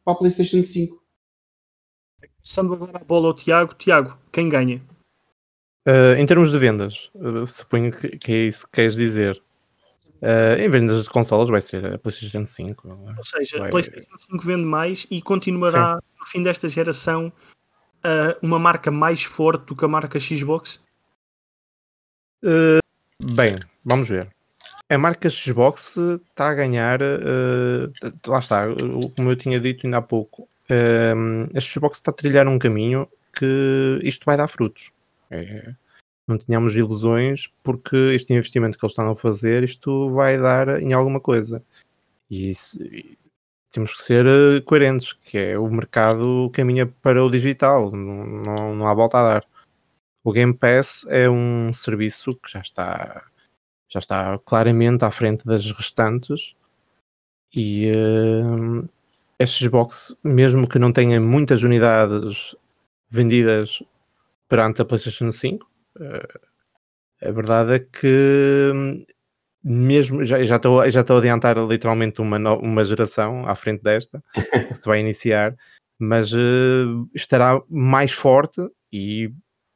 [0.03, 1.03] para a PlayStation 5.
[2.39, 4.81] Passando agora a bola ao Tiago, Tiago, quem ganha?
[5.85, 9.41] Uh, em termos de vendas, uh, suponho que, que, é isso que queres dizer.
[10.21, 12.87] Uh, em vendas de consolas vai ser a PlayStation 5.
[13.17, 13.67] Ou seja, vai...
[13.67, 16.01] a PlayStation 5 vende mais e continuará Sim.
[16.19, 17.31] no fim desta geração
[18.41, 20.81] uma marca mais forte do que a marca Xbox?
[23.21, 24.27] bem, vamos ver.
[24.89, 26.99] A marca Xbox está a ganhar,
[28.27, 28.65] lá está,
[29.15, 30.49] como eu tinha dito ainda há pouco,
[31.55, 34.91] a Xbox está a trilhar um caminho que isto vai dar frutos
[35.33, 35.75] é,
[36.27, 40.93] não tenhamos ilusões porque este investimento que eles estão a fazer, isto vai dar em
[40.93, 41.63] alguma coisa.
[42.29, 43.17] E, isso, e
[43.71, 48.75] temos que ser eh, coerentes, que é o mercado caminha para o digital, não, não,
[48.75, 49.45] não há volta a dar.
[50.23, 53.27] O Game Pass é um serviço que já está
[53.89, 56.55] já está claramente à frente das restantes
[57.53, 58.89] e uh,
[59.39, 62.55] a Xbox, mesmo que não tenha muitas unidades
[63.07, 63.83] vendidas
[64.53, 65.67] perante a PlayStation 5.
[65.97, 69.03] Uh, a verdade é que hum,
[69.63, 74.23] mesmo já, já, estou, já estou a adiantar literalmente uma, uma geração à frente desta,
[74.67, 75.55] que se vai iniciar,
[75.97, 78.61] mas uh, estará mais forte
[78.91, 79.33] e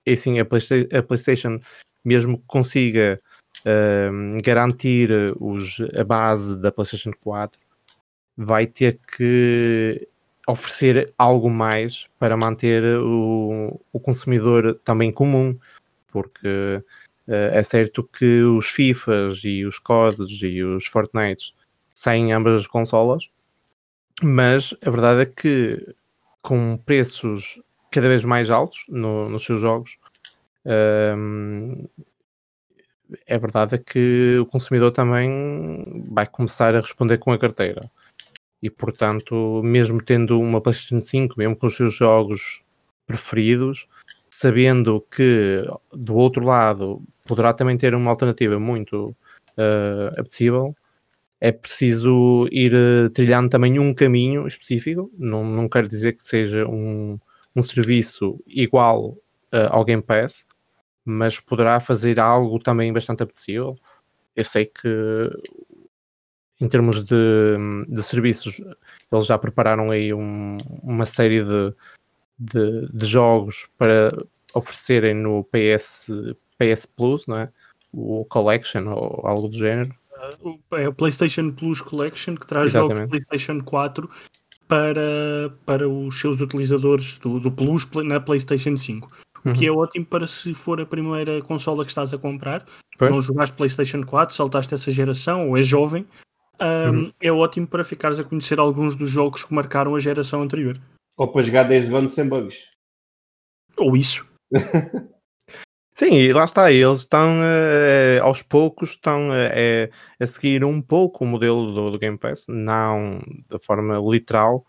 [0.07, 1.59] assim a, Playsta a PlayStation,
[2.05, 3.19] mesmo que consiga
[3.61, 5.09] uh, garantir
[5.39, 7.59] os, a base da PlayStation 4,
[8.37, 10.07] vai ter que
[10.47, 15.57] oferecer algo mais para manter o, o consumidor também comum,
[16.07, 16.81] porque
[17.27, 21.53] é certo que os FIFAs e os CODs e os Fortnites
[21.93, 23.29] saem em ambas as consolas,
[24.23, 25.95] mas a verdade é que
[26.41, 27.61] com preços
[27.91, 29.97] cada vez mais altos no, nos seus jogos,
[31.17, 31.85] um,
[33.25, 37.81] é verdade que o consumidor também vai começar a responder com a carteira.
[38.61, 42.63] E portanto, mesmo tendo uma PlayStation 5, mesmo com os seus jogos
[43.05, 43.87] preferidos,
[44.29, 49.15] sabendo que do outro lado poderá também ter uma alternativa muito
[49.57, 50.75] uh, apetecível,
[51.39, 55.11] é preciso ir uh, trilhando também um caminho específico.
[55.17, 57.19] Não, não quero dizer que seja um,
[57.55, 59.09] um serviço igual
[59.53, 60.45] uh, ao Game Pass,
[61.05, 63.75] mas poderá fazer algo também bastante apetecível.
[64.35, 64.87] Eu sei que
[66.59, 67.15] em termos de,
[67.87, 68.61] de serviços,
[69.11, 71.73] eles já prepararam aí um, uma série de,
[72.37, 74.11] de, de, jogos para
[74.53, 76.09] oferecerem no PS,
[76.57, 77.49] PS Plus, não é?
[77.93, 79.93] o Collection ou algo do género.
[80.71, 82.97] É o PlayStation Plus Collection que traz Exatamente.
[82.97, 84.09] jogos PlayStation 4
[84.67, 89.09] para, para os seus utilizadores do, do Plus na PlayStation 5.
[89.45, 89.77] O que é uhum.
[89.77, 92.65] ótimo para se for a primeira consola que estás a comprar,
[92.97, 93.09] pois.
[93.09, 96.05] não jogaste PlayStation 4, saltaste essa geração ou és jovem,
[96.61, 97.13] um, uhum.
[97.21, 100.79] é ótimo para ficares a conhecer alguns dos jogos que marcaram a geração anterior.
[101.17, 102.69] Ou para jogar Days Gone sem bugs.
[103.77, 104.25] Ou isso.
[105.97, 111.23] Sim, e lá está, eles estão uh, aos poucos estão uh, a seguir um pouco
[111.23, 113.19] o modelo do, do, Game Pass, não
[113.49, 114.63] da forma literal,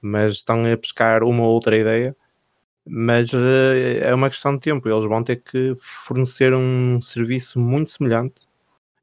[0.00, 2.16] mas estão a pescar uma ou outra ideia.
[2.86, 3.38] Mas uh,
[4.00, 8.47] é uma questão de tempo, eles vão ter que fornecer um serviço muito semelhante,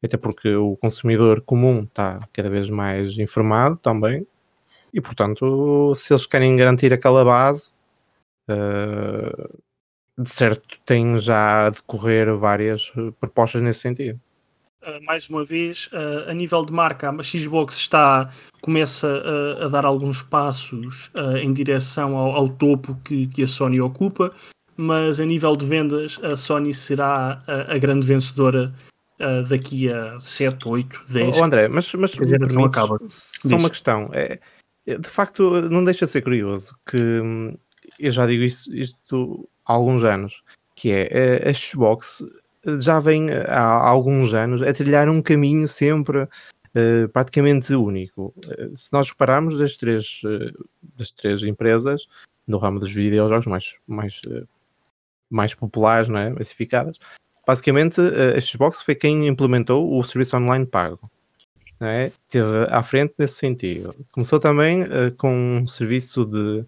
[0.05, 4.25] até porque o consumidor comum está cada vez mais informado também,
[4.93, 7.73] e portanto, se eles querem garantir aquela base
[10.17, 14.19] de certo tem já a decorrer várias eh, propostas nesse sentido.
[14.81, 19.67] Uh, mais uma vez, uh, a nível de marca, a Xbox está, começa a, a
[19.67, 24.31] dar alguns passos uh, em direção ao, ao topo que, que, a Sony ocupa,
[24.77, 28.71] mas a nível de vendas, a Sony será a, a grande vencedora
[29.49, 31.37] daqui a 7, 8, 10.
[31.37, 32.15] Oh, André, mas, mas
[32.51, 32.99] não acaba.
[33.09, 34.09] Só uma questão.
[34.13, 34.39] É,
[34.85, 37.53] de facto, não deixa de ser curioso que hum,
[37.99, 40.43] eu já digo isto, isto há alguns anos,
[40.75, 42.23] que é a Xbox
[42.79, 48.33] já vem há alguns anos a trilhar um caminho sempre uh, praticamente único.
[48.45, 50.67] Uh, se nós repararmos das três, uh,
[50.97, 52.07] das três empresas
[52.47, 54.21] no ramo dos videojogos mais, mais,
[55.29, 56.29] mais populares, não é?
[56.29, 56.97] massificadas,
[57.45, 61.09] basicamente a Xbox foi quem implementou o serviço online pago.
[61.79, 62.11] É?
[62.29, 63.93] Teve à frente nesse sentido.
[64.11, 64.85] Começou também
[65.17, 66.65] com um serviço de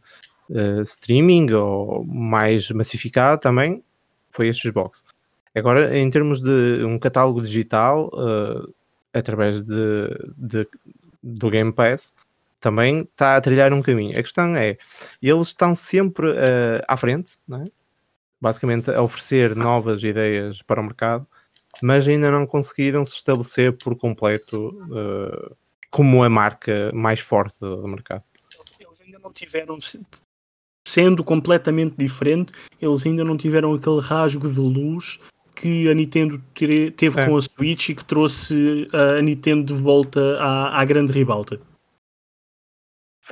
[0.49, 3.83] uh, streaming ou mais massificado também
[4.29, 5.03] foi a Xbox.
[5.55, 8.71] Agora, em termos de um catálogo digital, uh,
[9.11, 10.67] através de, de,
[11.23, 12.13] do Game Pass,
[12.59, 14.11] também está a trilhar um caminho.
[14.11, 14.77] A questão é,
[15.21, 17.76] eles estão sempre uh, à frente, é?
[18.39, 21.27] Basicamente a oferecer novas ideias para o mercado,
[21.81, 25.55] mas ainda não conseguiram se estabelecer por completo uh,
[25.91, 28.23] como a marca mais forte do mercado.
[28.79, 29.77] Eles ainda não tiveram
[30.87, 35.19] sendo completamente diferente, eles ainda não tiveram aquele rasgo de luz
[35.55, 36.41] que a Nintendo
[36.95, 37.25] teve é.
[37.25, 41.59] com a Switch e que trouxe a Nintendo de volta à, à grande ribalta.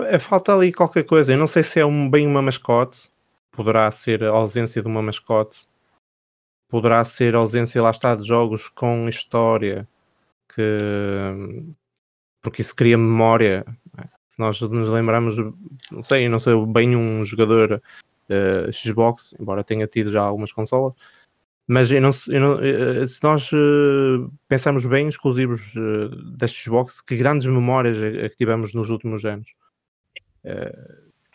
[0.01, 1.31] É, falta ali qualquer coisa.
[1.31, 2.97] Eu não sei se é um, bem uma mascote.
[3.55, 5.57] Poderá ser a ausência de uma mascote.
[6.67, 9.87] Poderá ser a ausência, lá está, de jogos com história.
[10.53, 10.77] Que...
[12.41, 13.65] Porque isso cria memória.
[14.27, 15.37] Se nós nos lembramos,
[15.89, 17.81] não sei, eu não sou bem um jogador
[18.29, 20.93] uh, Xbox, embora tenha tido já algumas consolas,
[21.67, 27.01] mas eu não, eu não, uh, se nós uh, pensarmos bem, exclusivos uh, da Xbox,
[27.01, 29.53] que grandes memórias é, que tivemos nos últimos anos.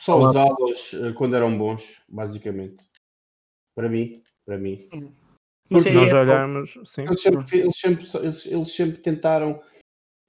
[0.01, 2.85] Só usá-los quando eram bons, basicamente.
[3.77, 4.89] Para mim, para mim.
[5.68, 7.02] Porque nós olharmos, sim.
[7.02, 9.62] Eles sempre, eles, sempre, eles, eles sempre tentaram,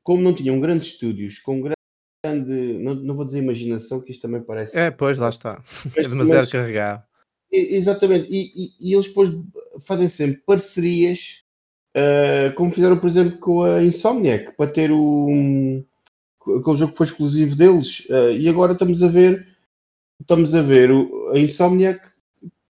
[0.03, 4.43] como não tinham grandes estúdios, com grande, não, não vou dizer imaginação, que isto também
[4.43, 4.77] parece.
[4.77, 5.63] É, pois, lá está.
[5.95, 7.03] É demasiado mas, carregado.
[7.51, 9.29] Exatamente, e, e, e, eles depois
[9.85, 11.43] fazem sempre parcerias,
[11.97, 15.83] uh, como fizeram, por exemplo, com a Insomniac, para ter o, um,
[16.59, 19.50] aquele jogo que foi exclusivo deles, uh, e agora estamos a ver,
[20.21, 20.89] estamos a ver
[21.33, 22.09] a Insomniac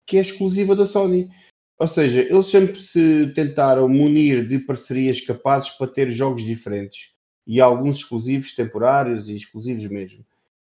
[0.05, 1.29] que é exclusiva da Sony.
[1.77, 7.13] Ou seja, eles sempre se tentaram munir de parcerias capazes para ter jogos diferentes
[7.45, 10.25] e alguns exclusivos temporários e exclusivos mesmo.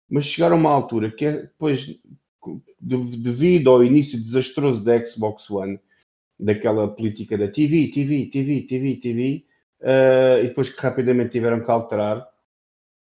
[0.08, 1.98] Mas chegaram a uma altura que é depois,
[2.80, 5.80] devido ao início desastroso da Xbox One,
[6.38, 9.44] daquela política da TV, TV, TV, TV, TV,
[9.80, 12.26] uh, e depois que rapidamente tiveram que alterar.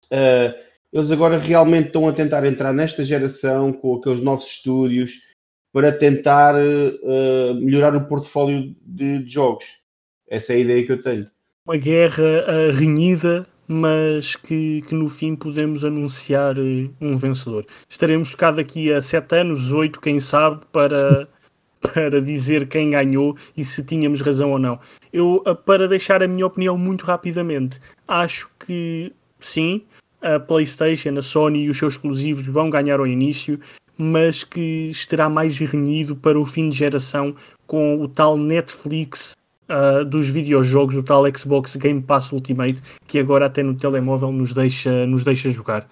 [0.07, 5.33] Uh, eles agora realmente estão a tentar entrar nesta geração com aqueles novos estúdios
[5.73, 9.81] para tentar uh, melhorar o portfólio de, de, jogos.
[10.29, 11.27] Essa é a ideia que eu tenho.
[11.67, 17.65] Uma guerra renhida, mas que, que, no fim podemos anunciar uh, um vencedor.
[17.89, 21.27] Estaremos cá daqui a sete anos, oito, quem sabe, para,
[21.81, 24.79] para dizer quem ganhou e se tínhamos razão ou não.
[25.11, 29.11] Eu, para deixar a minha opinião muito rapidamente, acho que
[29.41, 29.83] sim,
[30.23, 33.59] a PlayStation, a Sony e os seus exclusivos vão ganhar ao início,
[33.99, 37.35] mas que estará mais renhido para o fim de geração
[37.67, 39.37] com o tal Netflix
[39.69, 44.53] uh, dos videojogos, o tal Xbox Game Pass Ultimate, que agora até no telemóvel nos
[44.53, 45.89] deixa, nos deixa jogar.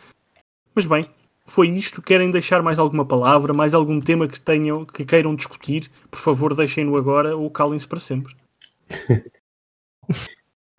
[0.74, 1.02] Mas bem,
[1.46, 2.00] foi isto.
[2.00, 5.90] Querem deixar mais alguma palavra, mais algum tema que tenham, que queiram discutir?
[6.10, 8.34] Por favor, deixem-no agora ou calem-se para sempre.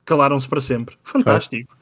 [0.05, 0.97] Calaram-se para sempre.
[1.03, 1.73] Fantástico.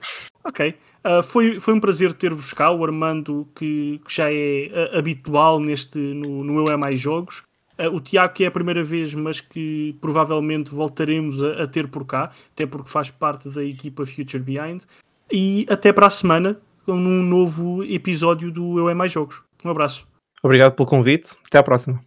[0.43, 0.75] Ok.
[1.05, 5.59] Uh, foi, foi um prazer ter-vos cá, o Armando, que, que já é uh, habitual
[5.59, 7.43] neste, no, no Eu É Mais Jogos.
[7.79, 11.87] Uh, o Tiago, que é a primeira vez, mas que provavelmente voltaremos a, a, ter
[11.87, 14.83] por cá, até porque faz parte da equipa Future Behind.
[15.31, 19.41] E até para a semana, com um novo episódio do Eu É Mais Jogos.
[19.63, 20.07] Um abraço.
[20.43, 21.35] Obrigado pelo convite.
[21.45, 22.01] Até à próxima.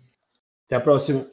[0.67, 1.25] Até à próxima.